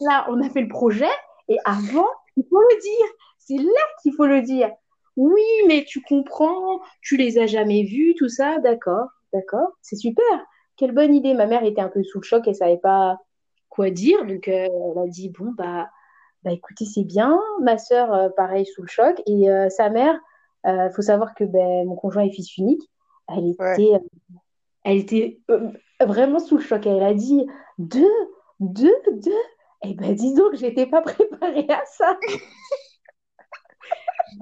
[0.00, 1.10] Là, on a fait le projet
[1.48, 3.06] et avant, il faut le dire.
[3.38, 4.70] C'est là qu'il faut le dire.
[5.16, 10.24] Oui, mais tu comprends, tu les as jamais vus, tout ça, d'accord, d'accord, c'est super.
[10.76, 11.34] Quelle bonne idée.
[11.34, 13.18] Ma mère était un peu sous le choc, elle savait pas
[13.68, 15.88] quoi dire, donc euh, elle a dit bon bah
[16.42, 17.38] bah écoutez c'est bien.
[17.60, 20.18] Ma sœur euh, pareil sous le choc et euh, sa mère,
[20.64, 22.82] il faut savoir que ben, mon conjoint est fils unique,
[23.28, 24.00] elle était
[24.84, 25.40] elle était
[26.00, 26.86] vraiment sous le choc.
[26.86, 27.46] Elle a dit
[27.78, 28.04] deux,
[28.60, 29.30] deux, deux.
[29.84, 32.16] Et eh ben dis donc j'étais pas préparée à ça.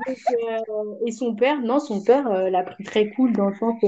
[0.08, 3.74] Euh, et son père, non, son père euh, l'a pris très cool dans le sens
[3.80, 3.86] que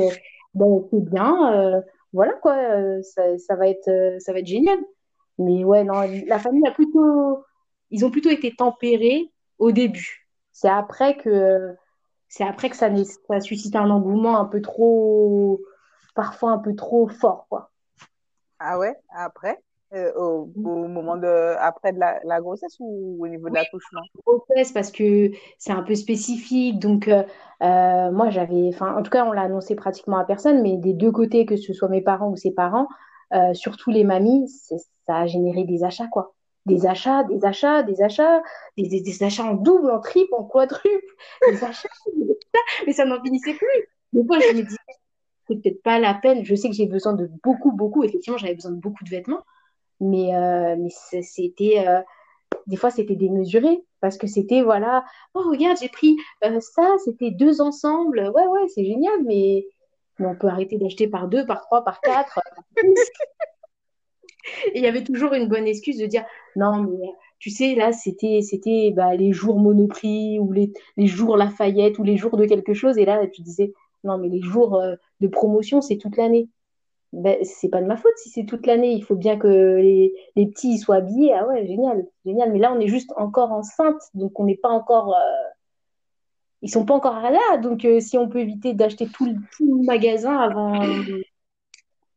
[0.54, 1.80] bon, c'est bien, euh,
[2.12, 2.56] voilà quoi,
[3.02, 4.78] ça, va être, ça va être génial.
[5.38, 7.44] Mais ouais, non, la famille a plutôt,
[7.90, 10.28] ils ont plutôt été tempérés au début.
[10.52, 11.74] C'est après que,
[12.28, 12.90] c'est après que ça,
[13.28, 15.60] ça suscite un engouement un peu trop,
[16.14, 17.70] parfois un peu trop fort, quoi.
[18.58, 19.58] Ah ouais, après?
[19.94, 24.00] Euh, au, moment de après de la, grossesse ou au niveau de l'accouchement?
[24.26, 26.78] Grossesse parce que c'est un peu spécifique.
[26.78, 27.22] Donc euh,
[27.62, 30.94] euh, moi j'avais, enfin en tout cas on l'a annoncé pratiquement à personne, mais des
[30.94, 32.88] deux côtés que ce soit mes parents ou ses parents,
[33.52, 34.48] surtout les mamies,
[35.06, 36.34] ça a généré des achats quoi.
[36.64, 38.40] Des achats, des achats, des achats,
[38.78, 41.14] des, des, achats en double, en triple, en quadruple,
[41.48, 41.88] des achats,
[42.86, 43.88] mais ça n'en finissait plus.
[44.12, 44.76] Des fois je me dis
[45.48, 46.44] c'est peut-être pas la peine.
[46.44, 48.04] Je sais que j'ai besoin de beaucoup, beaucoup.
[48.04, 49.42] Effectivement, j'avais besoin de beaucoup de vêtements.
[50.02, 50.76] Mais, euh,
[51.22, 51.86] c'était.
[51.86, 52.00] Euh,
[52.66, 57.30] des fois, c'était démesuré parce que c'était, voilà, oh, regarde, j'ai pris euh, ça, c'était
[57.30, 58.30] deux ensemble.
[58.34, 59.66] Ouais, ouais, c'est génial, mais,
[60.18, 62.40] on peut arrêter d'acheter par deux, par trois, par quatre.
[64.74, 66.24] Et il y avait toujours une bonne excuse de dire
[66.56, 71.36] non, mais tu sais, là, c'était c'était bah, les jours Monoprix ou les, les, jours
[71.36, 72.98] Lafayette ou les jours de quelque chose.
[72.98, 73.72] Et là, tu disais
[74.04, 74.80] non, mais les jours
[75.20, 76.48] de promotion, c'est toute l'année
[77.12, 78.92] ben, c'est pas de ma faute si c'est toute l'année.
[78.92, 81.34] Il faut bien que les, les, petits soient habillés.
[81.34, 82.52] Ah ouais, génial, génial.
[82.52, 85.14] Mais là, on est juste encore enceinte, donc on n'est pas encore.
[85.14, 85.48] Euh...
[86.62, 87.58] Ils sont pas encore là.
[87.58, 90.80] Donc, euh, si on peut éviter d'acheter tout, tout, le magasin avant,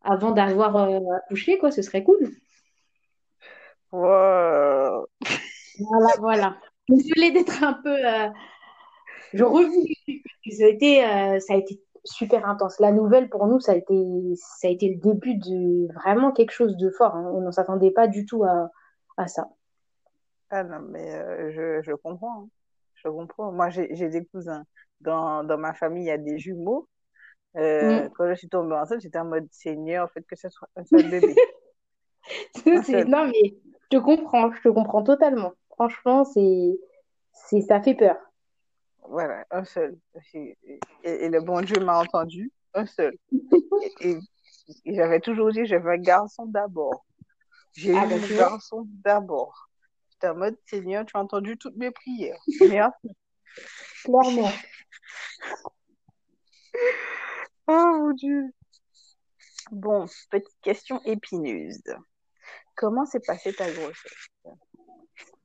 [0.04, 2.32] avant d'avoir euh, accouché, quoi, ce serait cool.
[3.92, 5.08] Wow.
[5.80, 6.58] Voilà, voilà.
[6.88, 8.06] Désolée d'être un peu.
[8.06, 8.30] Euh,
[9.34, 9.98] je revis.
[10.52, 11.02] Ça a été,
[11.40, 12.80] ça a été super intense.
[12.80, 13.96] La nouvelle, pour nous, ça a été,
[14.36, 17.16] ça a été le début de vraiment quelque chose de fort.
[17.16, 17.30] Hein.
[17.34, 18.70] On ne s'attendait pas du tout à,
[19.18, 19.50] à ça.
[20.50, 22.44] Ah non, mais euh, je, je, comprends.
[22.44, 22.50] Hein.
[22.96, 23.52] Je comprends.
[23.52, 24.64] Moi, j'ai des cousins.
[25.02, 26.88] Dans, dans, ma famille, il y a des jumeaux.
[27.58, 28.10] Euh, mm.
[28.16, 30.86] Quand je suis tombée enceinte, j'étais en mode Seigneur, en fait, que ce soit un
[30.86, 31.36] seul bébé.
[33.08, 34.52] non, mais je te comprends.
[34.52, 35.54] Je te comprends totalement.
[35.70, 36.80] Franchement, c'est,
[37.68, 38.18] ça fait peur.
[39.10, 39.98] Voilà, un seul.
[41.04, 43.16] Et, le bon Dieu m'a entendu, un seul.
[44.02, 44.18] et,
[44.86, 47.06] j'avais toujours dit, veux un garçon d'abord.
[47.74, 49.70] J'ai ah, eu un garçon d'abord.
[50.10, 52.40] J'étais en mode, Seigneur, tu as entendu toutes mes prières.
[52.62, 53.10] Merci.
[54.04, 54.52] Clairement.
[57.68, 58.54] oh mon Dieu.
[59.72, 61.82] Bon, petite question épineuse.
[62.76, 64.30] Comment s'est passée ta grossesse?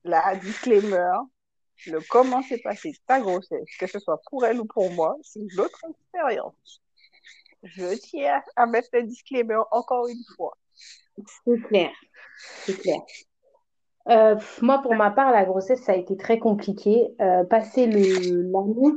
[0.05, 1.13] La disclaimer,
[1.87, 5.41] le comment s'est passée ta grossesse, que ce soit pour elle ou pour moi, c'est
[5.41, 6.83] une autre expérience.
[7.63, 10.57] Je tiens à mettre le disclaimer encore une fois.
[11.45, 11.91] C'est clair,
[12.65, 13.01] c'est clair.
[14.09, 17.15] Euh, moi, pour ma part, la grossesse, ça a été très compliqué.
[17.21, 18.95] Euh, passer l'année,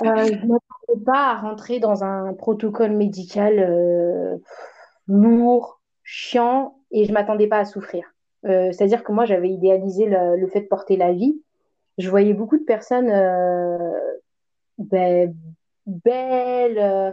[0.00, 4.40] euh, je ne m'attendais pas à rentrer dans un protocole médical
[5.08, 8.11] lourd, chiant, et je ne m'attendais pas à souffrir.
[8.44, 11.40] Euh, c'est-à-dire que moi, j'avais idéalisé le, fait de porter la vie.
[11.98, 13.90] Je voyais beaucoup de personnes euh,
[14.78, 15.34] ben,
[15.86, 17.12] belles, euh,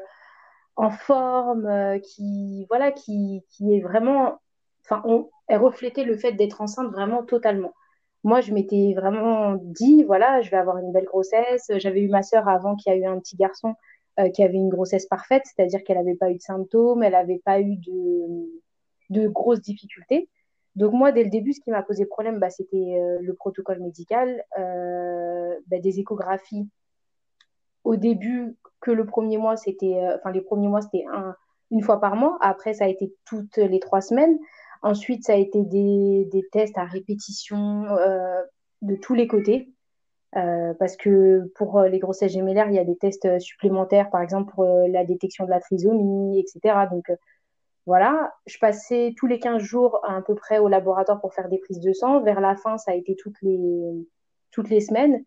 [0.75, 4.39] en forme, qui, voilà, qui, qui est vraiment,
[4.85, 5.03] enfin,
[5.47, 7.73] elle reflétait le fait d'être enceinte vraiment totalement.
[8.23, 11.71] Moi, je m'étais vraiment dit, voilà, je vais avoir une belle grossesse.
[11.77, 13.75] J'avais eu ma sœur avant qui a eu un petit garçon
[14.33, 17.61] qui avait une grossesse parfaite, c'est-à-dire qu'elle n'avait pas eu de symptômes, elle n'avait pas
[17.61, 18.49] eu de,
[19.09, 20.27] de grosses difficultés.
[20.79, 23.81] Donc moi, dès le début, ce qui m'a posé problème, bah, c'était euh, le protocole
[23.81, 26.69] médical, euh, bah, des échographies.
[27.83, 31.35] Au début, que le premier mois, c'était, euh, enfin les premiers mois, c'était un,
[31.71, 32.37] une fois par mois.
[32.39, 34.39] Après, ça a été toutes les trois semaines.
[34.81, 37.83] Ensuite, ça a été des, des tests à répétition
[38.81, 39.73] de tous les côtés.
[40.31, 44.63] parce que pour les grossesses gémellaires, il y a des tests supplémentaires, par exemple pour
[44.63, 46.87] la détection de la trisomie, etc.
[46.89, 47.11] Donc
[47.89, 51.57] voilà, je passais tous les 15 jours à, peu près au laboratoire pour faire des
[51.57, 52.21] prises de sang.
[52.21, 53.57] Vers la fin, ça a été toutes les,
[54.51, 55.23] toutes les semaines.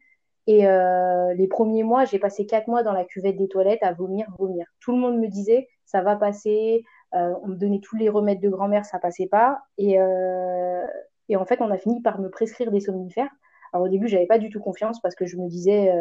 [0.47, 3.93] Et euh, les premiers mois, j'ai passé 4 mois dans la cuvette des toilettes à
[3.93, 4.65] vomir, vomir.
[4.79, 6.85] Tout le monde me disait, ça va passer.
[7.15, 9.59] Euh, on me donnait tous les remèdes de grand-mère, ça passait pas.
[9.77, 10.87] Et, euh,
[11.29, 13.31] et, en fait, on a fini par me prescrire des somnifères.
[13.73, 15.93] Alors au début, j'avais pas du tout confiance parce que je me disais,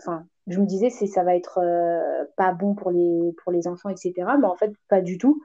[0.00, 1.60] enfin, je me disais, ça va être
[2.36, 4.12] pas bon pour les, pour les enfants, etc.
[4.40, 5.40] Mais en fait, pas du tout.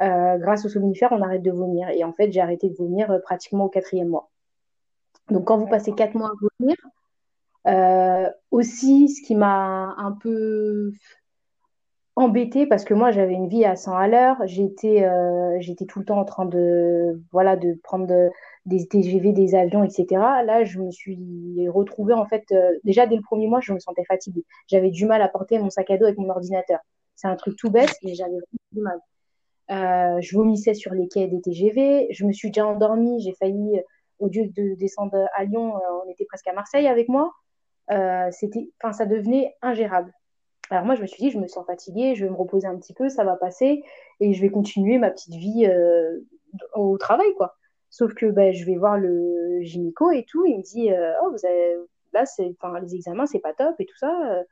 [0.00, 1.88] Euh, grâce aux somnifères, on arrête de vomir.
[1.90, 4.30] Et en fait, j'ai arrêté de vomir euh, pratiquement au quatrième mois.
[5.30, 6.76] Donc, quand vous passez quatre mois à vomir,
[7.66, 10.92] euh, aussi, ce qui m'a un peu
[12.16, 15.08] embêtée, parce que moi, j'avais une vie à 100 à l'heure, j'étais
[15.60, 18.30] j'étais tout le temps en train de, voilà, de prendre
[18.66, 20.06] des TGV, des avions, etc.
[20.44, 22.44] Là, je me suis retrouvée, en fait,
[22.84, 24.44] déjà dès le premier mois, je me sentais fatiguée.
[24.68, 26.80] J'avais du mal à porter mon sac à dos avec mon ordinateur.
[27.16, 28.38] C'est un truc tout bête, mais j'avais
[28.72, 28.98] du mal.
[29.70, 32.08] Euh, je vomissais sur les quais des TGV.
[32.10, 33.20] Je me suis déjà endormie.
[33.20, 33.82] J'ai failli, euh,
[34.18, 37.32] au lieu de descendre à Lyon, euh, on était presque à Marseille avec moi.
[38.30, 40.12] c'était, enfin, ça devenait ingérable.
[40.70, 42.76] Alors moi, je me suis dit, je me sens fatiguée, je vais me reposer un
[42.76, 43.82] petit peu, ça va passer
[44.20, 45.66] et je vais continuer ma petite vie
[46.74, 47.56] au travail, quoi.
[47.90, 50.90] Sauf que ben, je vais voir le gynéco et tout, il me dit,
[51.22, 51.76] oh, vous avez...
[52.12, 54.44] là, c'est, enfin, les examens, c'est pas top et tout ça.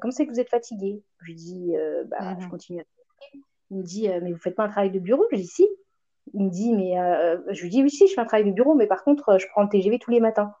[0.00, 1.02] comment c'est que vous êtes fatiguée?
[1.20, 1.74] Je lui dis,
[2.06, 2.50] bah, je mhm.
[2.50, 2.84] continue à
[3.70, 5.68] il me dit, euh, mais vous faites pas un travail de bureau Je dis, si.
[6.34, 8.52] Il me dit, mais euh, je lui dis, oui, si, je fais un travail de
[8.52, 10.52] bureau, mais par contre, euh, je prends le TGV tous les matins.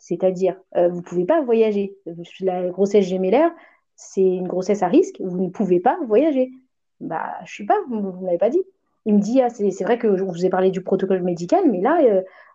[0.00, 1.98] C'est-à-dire, vous ne pouvez pas voyager.
[2.40, 3.50] La grossesse gémellaire,
[3.96, 6.52] c'est une grossesse à risque, vous ne pouvez pas voyager.
[7.00, 8.62] Bah, je ne suis pas, vous ne m'avez pas dit.
[9.06, 11.80] Il me dit, ah, c'est vrai que je vous ai parlé du protocole médical, mais
[11.80, 11.98] là,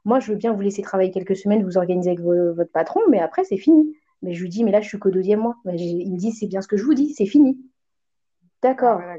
[0.06, 3.19] moi, je veux bien vous laisser travailler quelques semaines, vous organiser avec votre patron, mais
[3.19, 3.93] après, c'est fini.
[4.22, 5.58] Mais je lui dis, mais là, je suis qu'au deuxième mois.
[5.65, 7.58] il me dit, c'est bien ce que je vous dis, c'est fini.
[8.62, 9.02] D'accord.
[9.04, 9.17] Ah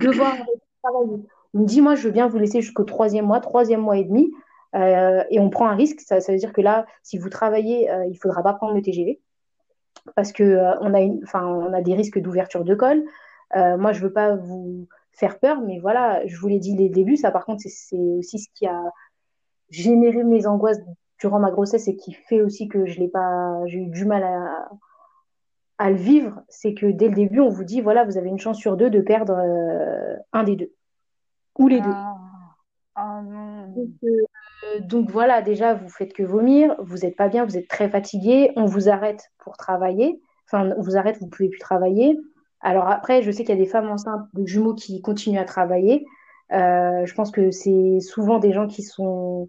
[0.00, 0.34] devoir
[0.82, 1.22] travailler.
[1.54, 4.04] Il me dit, moi, je veux bien vous laisser jusqu'au troisième mois, troisième mois et
[4.04, 4.30] demi,
[4.74, 6.00] euh, et on prend un risque.
[6.00, 8.82] Ça, veut dire que là, si vous travaillez, euh, il ne faudra pas prendre le
[8.82, 9.20] TGV,
[10.14, 13.04] parce qu'on euh, a des risques d'ouverture de col.
[13.54, 16.88] moi, je ne veux pas vous faire peur, mais voilà, je vous l'ai dit dès
[16.88, 18.80] le début, ça par contre, c'est aussi ce qui a
[19.68, 20.78] généré mes angoisses
[21.18, 24.22] durant ma grossesse et qui fait aussi que je l'ai pas, j'ai eu du mal
[24.22, 24.68] à,
[25.78, 28.38] à le vivre, c'est que dès le début, on vous dit, voilà, vous avez une
[28.38, 30.72] chance sur deux de perdre euh, un des deux,
[31.58, 31.90] ou les deux.
[31.90, 32.16] Ah.
[33.00, 37.68] Ah euh, donc, voilà, déjà, vous faites que vomir, vous n'êtes pas bien, vous êtes
[37.68, 41.60] très fatigué, on vous arrête pour travailler, enfin, on vous arrête, vous ne pouvez plus
[41.60, 42.18] travailler.
[42.60, 45.44] Alors après, je sais qu'il y a des femmes enceintes de jumeaux qui continuent à
[45.44, 46.04] travailler.
[46.52, 49.46] Euh, je pense que c'est souvent des gens qui sont,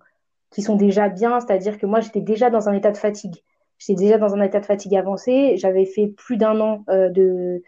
[0.52, 3.44] qui sont déjà bien, c'est-à-dire que moi, j'étais déjà dans un état de fatigue.
[3.80, 5.56] J'étais déjà dans un état de fatigue avancé.
[5.58, 7.64] J'avais fait plus d'un an euh, de,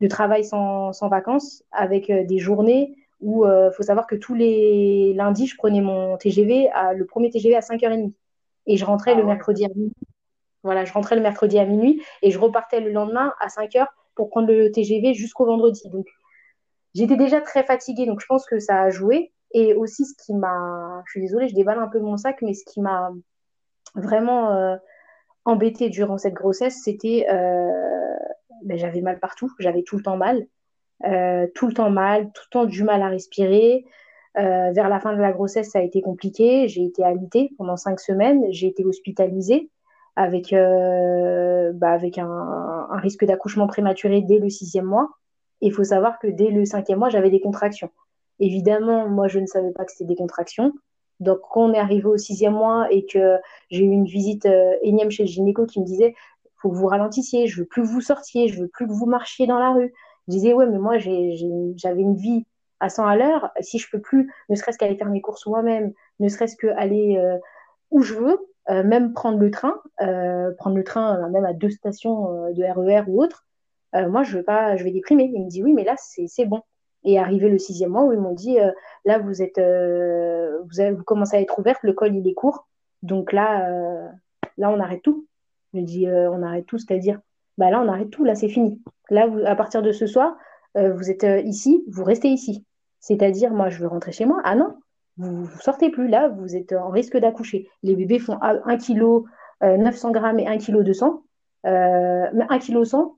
[0.00, 4.14] de, travail sans, sans vacances avec euh, des journées où il euh, faut savoir que
[4.14, 8.12] tous les lundis, je prenais mon TGV, à, le premier TGV à 5h30.
[8.66, 9.92] Et je rentrais ah le mercredi à minuit.
[10.62, 14.30] Voilà, je rentrais le mercredi à minuit et je repartais le lendemain à 5h pour
[14.30, 15.88] prendre le TGV jusqu'au vendredi.
[15.90, 16.06] Donc,
[16.94, 19.32] j'étais déjà très fatiguée, donc je pense que ça a joué.
[19.52, 21.02] Et aussi, ce qui m'a.
[21.06, 23.12] Je suis désolée, je déballe un peu mon sac, mais ce qui m'a
[23.94, 24.76] vraiment
[25.46, 27.70] embêtée durant cette grossesse, c'était euh,
[28.64, 30.46] ben, j'avais mal partout, j'avais tout le temps mal,
[31.06, 33.86] euh, tout le temps mal, tout le temps du mal à respirer.
[34.38, 36.68] Euh, vers la fin de la grossesse, ça a été compliqué.
[36.68, 38.44] J'ai été alitée pendant cinq semaines.
[38.50, 39.70] J'ai été hospitalisée
[40.14, 42.28] avec, bah, avec un,
[42.90, 45.08] un risque d'accouchement prématuré dès le sixième mois.
[45.62, 47.90] Il faut savoir que dès le cinquième mois, j'avais des contractions.
[48.40, 50.72] Évidemment, moi, je ne savais pas que c'était des contractions.
[51.20, 53.36] Donc, quand on est arrivé au sixième mois et que
[53.70, 56.14] j'ai eu une visite euh, énième chez le gynéco qui me disait
[56.56, 59.06] faut que vous ralentissiez, je veux plus que vous sortiez, je veux plus que vous
[59.06, 59.92] marchiez dans la rue.
[60.28, 62.46] Je disais ouais, mais moi j'avais une vie
[62.80, 63.50] à 100 à l'heure.
[63.60, 67.38] Si je peux plus, ne serait-ce qu'aller faire mes courses moi-même, ne serait-ce qu'aller euh,
[67.90, 68.38] où je veux,
[68.70, 69.74] euh, même prendre le train,
[70.58, 73.46] prendre le train même à deux stations de RER e ou autre,
[73.94, 75.30] moi je veux pas, je vais déprimer.
[75.32, 76.62] Il me dit oui, mais là c'est bon.
[77.06, 78.70] Et arrivé le sixième mois où ils m'ont dit euh,
[79.04, 82.34] là vous êtes euh, vous, avez, vous, commencez à être ouverte, le col il est
[82.34, 82.66] court,
[83.02, 84.08] donc là euh,
[84.58, 85.26] là on arrête tout.
[85.72, 87.20] Je dis on arrête tout, c'est-à-dire
[87.58, 88.80] bah là on arrête tout, là c'est fini.
[89.10, 90.36] Là vous, à partir de ce soir
[90.74, 92.66] vous êtes ici, vous restez ici.
[93.00, 94.40] C'est-à-dire moi je veux rentrer chez moi.
[94.44, 94.74] Ah non,
[95.16, 97.68] vous, vous sortez plus là, vous êtes en risque d'accoucher.
[97.82, 99.22] Les bébés font 1 kg
[99.62, 101.22] 900 grammes et 1 kg 200.
[101.66, 103.16] Euh, 1 kg 100,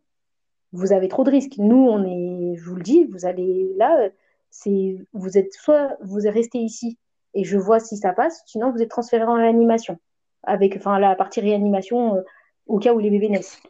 [0.73, 1.59] vous avez trop de risques.
[1.59, 4.11] Nous, on est, je vous le dis, vous allez là,
[4.51, 6.99] c'est, vous êtes soit vous restez ici
[7.35, 9.99] et je vois si ça passe, sinon vous êtes transféré en réanimation.
[10.43, 12.23] avec enfin, la partie réanimation euh,
[12.67, 13.61] au cas où les bébés naissent.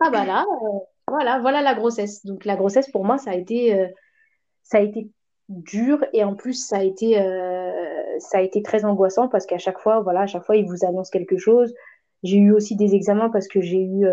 [0.00, 0.78] Ah bah là, euh,
[1.08, 2.24] voilà, voilà la grossesse.
[2.24, 3.88] Donc la grossesse pour moi, ça a été, euh,
[4.62, 5.10] ça a été
[5.48, 7.14] dur et en plus ça a été,
[8.18, 10.84] ça a été très angoissant parce qu'à chaque fois, voilà, à chaque fois ils vous
[10.86, 11.74] annoncent quelque chose.
[12.24, 14.06] J'ai eu aussi des examens parce que j'ai eu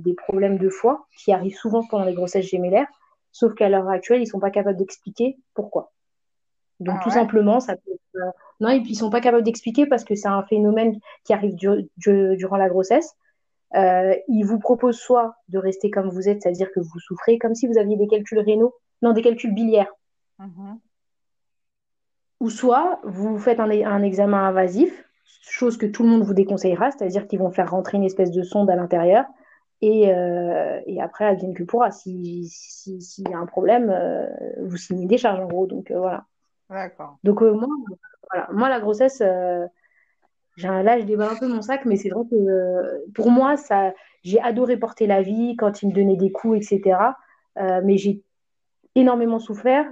[0.00, 2.88] des problèmes de foie qui arrivent souvent pendant les grossesses gémellaires,
[3.30, 5.92] sauf qu'à l'heure actuelle, ils sont pas capables d'expliquer pourquoi.
[6.80, 8.30] Donc Ah tout simplement, ça peut être, euh,
[8.60, 11.54] non, et puis ils sont pas capables d'expliquer parce que c'est un phénomène qui arrive
[11.54, 13.14] du- du- durant la grossesse.
[13.74, 17.54] Euh, ils vous proposent soit de rester comme vous êtes, c'est-à-dire que vous souffrez comme
[17.54, 19.92] si vous aviez des calculs rénaux, non, des calculs biliaires,
[20.38, 20.78] Mhm.
[22.40, 25.04] ou soit vous faites un, un examen invasif,
[25.40, 28.42] chose que tout le monde vous déconseillera, c'est-à-dire qu'ils vont faire rentrer une espèce de
[28.42, 29.24] sonde à l'intérieur.
[29.80, 31.90] Et, euh, et après, vient que pourra.
[31.90, 34.26] Si, si, s'il y a un problème, euh,
[34.62, 35.66] vous signez des charges en gros.
[35.66, 36.24] Donc euh, voilà.
[36.70, 37.18] D'accord.
[37.24, 37.68] Donc euh, moi,
[38.30, 38.48] voilà.
[38.52, 39.68] Moi, la grossesse, là,
[40.56, 44.76] je déballe un peu mon sac, mais c'est vrai que pour moi, ça, j'ai adoré
[44.76, 46.98] porter la vie quand il me donnait des coups, etc.
[47.56, 48.22] Mais j'ai
[48.94, 49.86] énormément souffert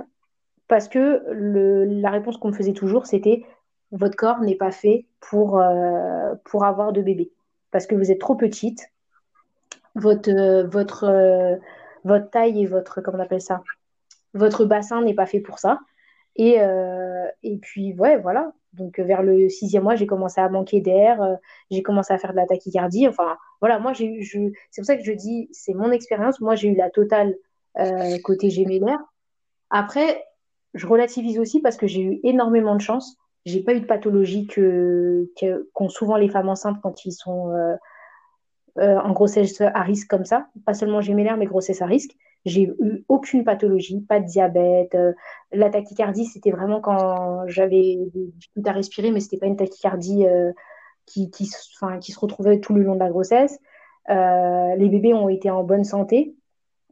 [0.68, 3.44] parce que le, la réponse qu'on me faisait toujours, c'était
[3.92, 7.32] votre corps n'est pas fait pour, euh, pour avoir de bébé.
[7.70, 8.90] Parce que vous êtes trop petite,
[9.94, 11.56] votre, euh, votre, euh,
[12.04, 13.62] votre taille et votre, comment on appelle ça,
[14.34, 15.80] votre bassin n'est pas fait pour ça.
[16.36, 18.52] Et, euh, et puis, ouais, voilà.
[18.72, 21.34] Donc, euh, vers le sixième mois, j'ai commencé à manquer d'air, euh,
[21.70, 23.08] j'ai commencé à faire de la tachycardie.
[23.08, 26.40] Enfin, voilà, moi, j'ai je- c'est pour ça que je dis, c'est mon expérience.
[26.40, 27.34] Moi, j'ai eu la totale
[28.24, 28.98] côté gémellaire.
[29.70, 30.24] Après,
[30.74, 33.16] je relativise aussi parce que j'ai eu énormément de chance.
[33.46, 35.30] J'ai pas eu de pathologie que,
[35.72, 37.74] qu'ont souvent les femmes enceintes quand ils sont euh,
[38.78, 40.48] euh, en grossesse à risque comme ça.
[40.64, 42.12] Pas seulement gémellaire, mais grossesse à risque.
[42.44, 44.94] J'ai eu aucune pathologie, pas de diabète.
[44.94, 45.12] euh,
[45.52, 50.26] la tachycardie, c'était vraiment quand j'avais des difficultés à respirer, mais c'était pas une tachycardie
[50.26, 50.52] euh,
[51.06, 53.58] qui, qui, enfin, qui se retrouvait tout le long de la grossesse.
[54.08, 56.34] Euh, les bébés ont été en bonne santé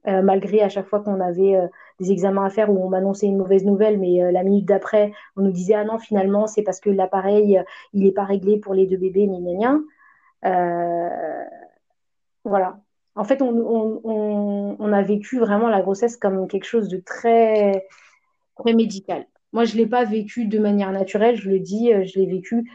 [0.07, 1.59] euh, malgré à chaque fois qu'on avait
[1.99, 5.13] des examens à faire où on m'annonçait une mauvaise nouvelle, mais euh, la minute d'après,
[5.37, 8.59] on nous disait ah non, finalement, c'est parce que l'appareil, euh, il n'est pas réglé
[8.59, 9.79] pour les deux bébés, gna gna.
[10.45, 11.45] Euh,
[12.45, 12.81] voilà.
[13.17, 14.01] En fait, on,
[14.79, 17.85] on, a vécu vraiment la grossesse comme quelque chose de très,
[18.57, 19.27] très médical.
[19.53, 22.71] Moi, je ne l'ai pas vécu de manière naturelle, je le dis, je l'ai vécu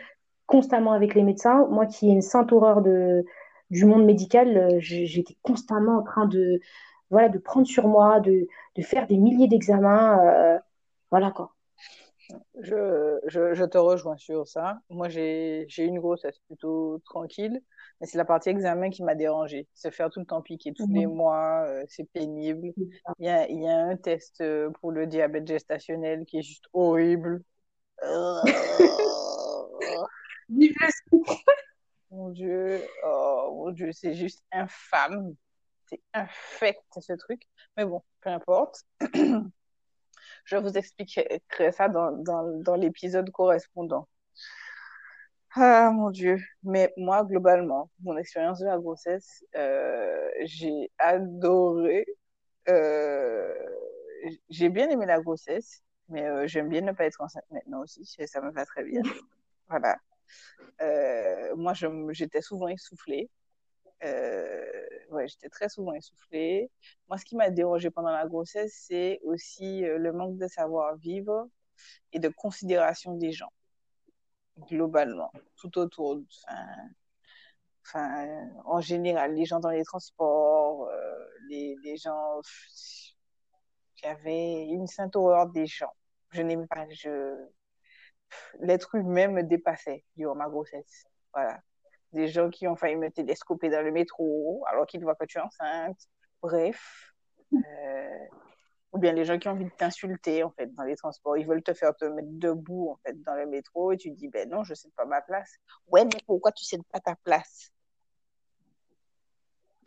[0.45, 1.65] constamment avec les médecins.
[1.71, 3.23] Moi qui ai une sainte horreur de,
[3.69, 6.59] du monde médical, j'étais constamment en train de,
[7.09, 10.19] voilà, de prendre sur moi, de, de faire des milliers d'examens.
[10.25, 10.59] euh,
[11.11, 11.53] voilà quoi.
[12.61, 14.79] Je, je, je te rejoins sur ça.
[14.89, 17.61] Moi, j'ai, une grossesse plutôt tranquille,
[17.99, 19.67] mais c'est la partie examen qui m'a dérangée.
[19.73, 21.13] Se faire tout le temps piquer tous les Mhm.
[21.15, 22.73] mois, euh, c'est pénible.
[23.19, 26.43] Il y a, il y a un test euh, pour le diabète gestationnel qui est
[26.43, 27.41] juste horrible.
[30.49, 30.89] Vive le.
[32.11, 35.33] Mon Dieu, oh mon Dieu, c'est juste infâme.
[35.87, 37.43] C'est infect ce truc.
[37.77, 38.83] Mais bon, peu importe.
[40.45, 41.41] Je vous expliquerai
[41.73, 44.07] ça dans, dans, dans l'épisode correspondant.
[45.55, 46.37] Ah mon Dieu.
[46.63, 52.05] Mais moi, globalement, mon expérience de la grossesse, euh, j'ai adoré.
[52.69, 53.53] euh,
[54.49, 58.05] j'ai bien aimé la grossesse, mais euh, j'aime bien ne pas être enceinte maintenant aussi.
[58.27, 59.01] Ça me va très bien.
[59.69, 59.97] Voilà.
[61.55, 61.73] Moi,
[62.11, 63.29] j'étais souvent essoufflée.
[64.03, 64.65] Euh,
[65.11, 66.69] ouais, j'étais très souvent essoufflée.
[67.07, 71.47] Moi, ce qui m'a dérangée pendant la grossesse, c'est aussi euh, le manque de savoir-vivre
[72.11, 73.51] et de considération des gens,
[74.69, 76.21] globalement, tout autour.
[77.85, 82.41] Enfin, en général, les gens dans les transports, euh, les, les gens.
[83.95, 85.93] J'avais une sainte horreur des gens.
[86.31, 86.87] Je n'aimais pas.
[86.89, 87.47] Je...
[88.59, 91.05] L'être humain me dépassait durant ma grossesse.
[91.33, 91.61] Voilà
[92.13, 95.37] des gens qui ont failli me télescoper dans le métro alors qu'ils voient que tu
[95.37, 95.99] es enceinte.
[96.41, 97.13] Bref.
[97.53, 98.25] Euh,
[98.93, 101.37] ou bien les gens qui ont envie de t'insulter en fait dans les transports.
[101.37, 104.27] Ils veulent te faire te mettre debout en fait dans le métro et tu dis
[104.27, 105.51] ben non, je ne cède pas ma place.
[105.87, 107.71] Ouais, mais pourquoi tu ne cèdes pas ta place?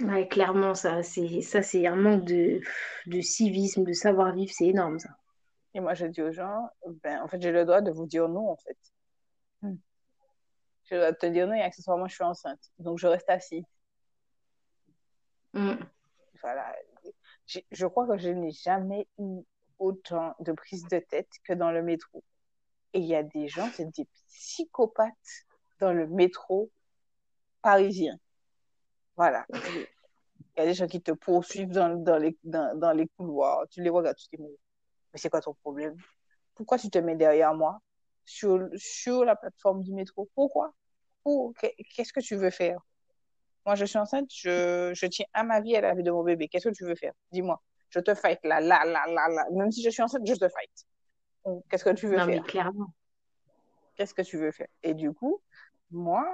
[0.03, 2.61] Ouais, clairement, ça, c'est ça, c'est un manque de,
[3.07, 5.09] de civisme, de savoir-vivre, c'est énorme ça.
[5.73, 6.69] Et moi, je dis aux gens,
[7.03, 8.77] ben en fait, j'ai le droit de vous dire non en fait.
[10.87, 12.61] Je dois te dire non et accessoirement, je suis enceinte.
[12.79, 13.65] Donc, je reste assis.
[15.53, 15.75] Mm.
[16.41, 16.75] Voilà.
[17.71, 19.41] Je crois que je n'ai jamais eu
[19.79, 22.23] autant de prise de tête que dans le métro.
[22.93, 25.13] Et il y a des gens, c'est des psychopathes
[25.81, 26.71] dans le métro
[27.63, 28.17] parisien.
[29.17, 29.47] Voilà.
[29.53, 29.87] Il
[30.59, 33.67] y a des gens qui te poursuivent dans, dans, les, dans, dans les couloirs.
[33.71, 34.43] Tu les regardes, tu te dis,
[35.13, 35.97] mais c'est quoi ton problème?
[36.55, 37.81] Pourquoi tu te mets derrière moi?
[38.27, 40.75] Sur, sur la plateforme du métro Pourquoi?
[41.95, 42.79] Qu'est-ce que tu veux faire?
[43.65, 46.11] Moi, je suis enceinte, je, je tiens à ma vie et à la vie de
[46.11, 46.47] mon bébé.
[46.49, 47.13] Qu'est-ce que tu veux faire?
[47.33, 47.61] Dis-moi.
[47.91, 49.47] Je te fight là, là, là, là, là.
[49.53, 51.63] Même si je suis enceinte, je te fight.
[51.69, 52.43] Qu'est-ce que tu veux non, faire?
[52.43, 52.93] mais clairement.
[53.97, 54.69] Qu'est-ce que tu veux faire?
[54.83, 55.41] Et du coup,
[55.91, 56.25] moi,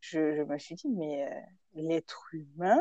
[0.00, 1.40] je, je me suis dit, mais euh,
[1.74, 2.80] l'être humain,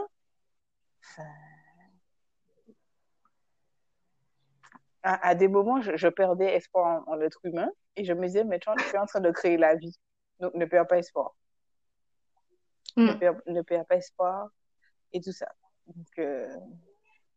[5.01, 8.25] à, à, des moments, je, je perdais espoir en, en l'être humain et je me
[8.25, 9.97] disais, mais tu es en train de créer la vie.
[10.39, 11.35] Donc, ne perds pas espoir.
[12.95, 13.05] Mm.
[13.05, 14.49] Ne, perds, ne perds pas espoir
[15.13, 15.51] et tout ça.
[15.87, 16.53] Donc, euh,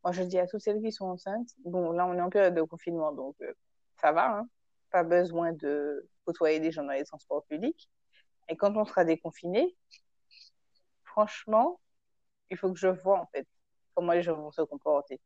[0.02, 2.54] moi, je dis à toutes celles qui sont enceintes, bon, là, on est en période
[2.54, 3.52] de confinement, donc euh,
[4.00, 4.48] ça va, hein,
[4.90, 7.90] pas besoin de côtoyer des gens dans les transports publics.
[8.48, 9.76] Et quand on sera déconfiné,
[11.04, 11.80] franchement,
[12.50, 13.46] il faut que je vois, en fait,
[13.94, 15.20] comment les gens vont se comporter.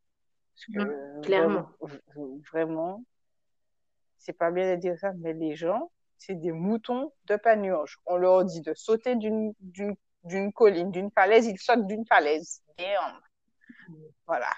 [0.55, 1.71] Parce que, Mm, clairement.
[1.81, 3.05] Vraiment, vraiment
[4.23, 7.99] c'est pas bien de dire ça, mais les gens, c'est des moutons de panurge.
[8.07, 9.53] On leur dit de sauter d'une,
[10.55, 12.63] colline, d'une falaise, ils sautent d'une falaise.
[12.79, 13.21] Damn.
[14.27, 14.51] Voilà.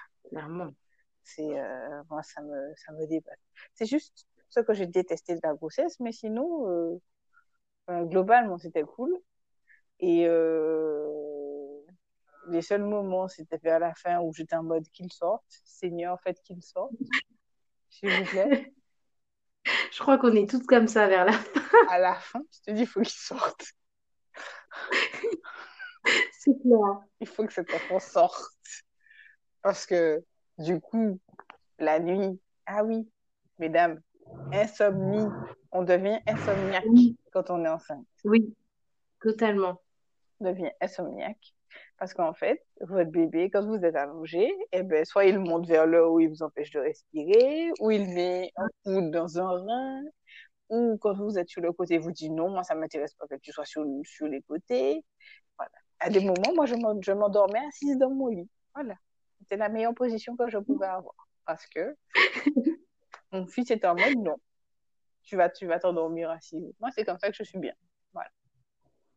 [1.39, 3.07] Euh, moi, ça me, ça me.
[3.73, 7.01] C'est juste ce que j'ai détesté de la grossesse, mais sinon, euh,
[7.89, 9.17] euh, globalement, c'était cool.
[9.99, 11.81] Et euh,
[12.49, 15.43] les seuls moments, c'était vers la fin où j'étais en mode qu'il sorte.
[15.63, 16.93] Seigneur, faites qu'il sorte.
[17.89, 18.71] S'il vous plaît.
[19.91, 21.61] Je crois qu'on est toutes comme ça vers la fin.
[21.89, 23.65] À la fin, je te dis, il faut qu'il sorte.
[26.39, 26.99] C'est clair.
[27.19, 28.43] Il faut que cet enfant sorte.
[29.61, 30.23] Parce que,
[30.59, 31.19] du coup,
[31.79, 33.09] la nuit, ah oui,
[33.57, 33.99] mesdames,
[34.53, 35.27] insomnie,
[35.71, 37.17] on devient insomniaque Oui.
[37.31, 38.05] quand on est enceinte.
[38.23, 38.53] Oui,
[39.21, 39.81] totalement.
[40.39, 41.54] On devient insomniaque.
[41.97, 45.85] Parce qu'en fait, votre bébé, quand vous êtes allongé, eh ben, soit il monte vers
[45.85, 50.01] le haut, il vous empêche de respirer, ou il met un coude dans un rein,
[50.69, 53.35] ou quand vous êtes sur le côté, vous dit non, moi ça m'intéresse pas que
[53.35, 55.03] tu sois sur, sur les côtés.
[55.57, 55.71] Voilà.
[55.99, 58.49] À des moments, moi je m'endormais assise dans mon lit.
[58.73, 58.95] Voilà.
[59.39, 61.15] C'était la meilleure position que je pouvais avoir.
[61.45, 61.95] Parce que
[63.31, 64.35] mon fils était en mode non,
[65.23, 66.73] tu vas tu vas t'endormir assise.
[66.79, 67.73] Moi, c'est comme ça que je suis bien.
[68.13, 68.29] Voilà.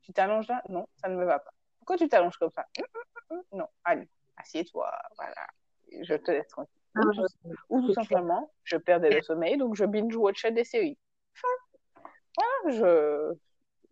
[0.03, 0.63] Tu t'allonges là?
[0.69, 1.53] Non, ça ne me va pas.
[1.89, 2.67] Pourquoi tu t'allonges comme ça?
[2.79, 3.59] Hum, hum, hum.
[3.61, 4.93] Non, allez, assieds-toi.
[5.17, 5.47] Voilà.
[6.03, 6.83] Je te laisse tranquille.
[6.95, 7.25] Ah, Ou tout,
[7.71, 10.99] ou simplement, je perdais le sommeil, donc je binge-watchais des séries.
[11.35, 11.49] Enfin,
[12.37, 13.35] voilà, je...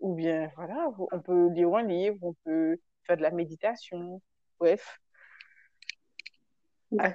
[0.01, 4.21] Ou bien, voilà, on peut lire un livre, on peut faire de la méditation.
[4.61, 5.01] Bref.
[6.99, 7.13] Ah,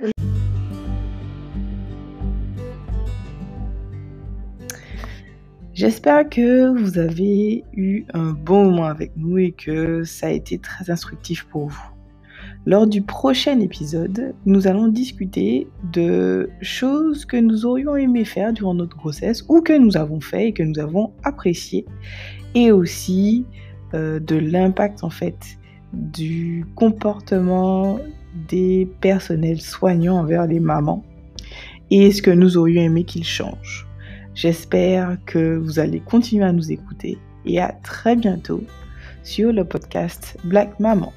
[5.74, 10.58] J'espère que vous avez eu un bon moment avec nous et que ça a été
[10.58, 11.92] très instructif pour vous.
[12.66, 18.74] Lors du prochain épisode, nous allons discuter de choses que nous aurions aimé faire durant
[18.74, 21.86] notre grossesse ou que nous avons fait et que nous avons apprécié
[22.54, 23.46] et aussi
[23.94, 25.58] euh, de l'impact en fait
[25.94, 27.98] du comportement
[28.50, 31.06] des personnels soignants envers les mamans
[31.90, 33.88] et ce que nous aurions aimé qu'ils changent.
[34.42, 38.64] J'espère que vous allez continuer à nous écouter et à très bientôt
[39.22, 41.14] sur le podcast Black Maman.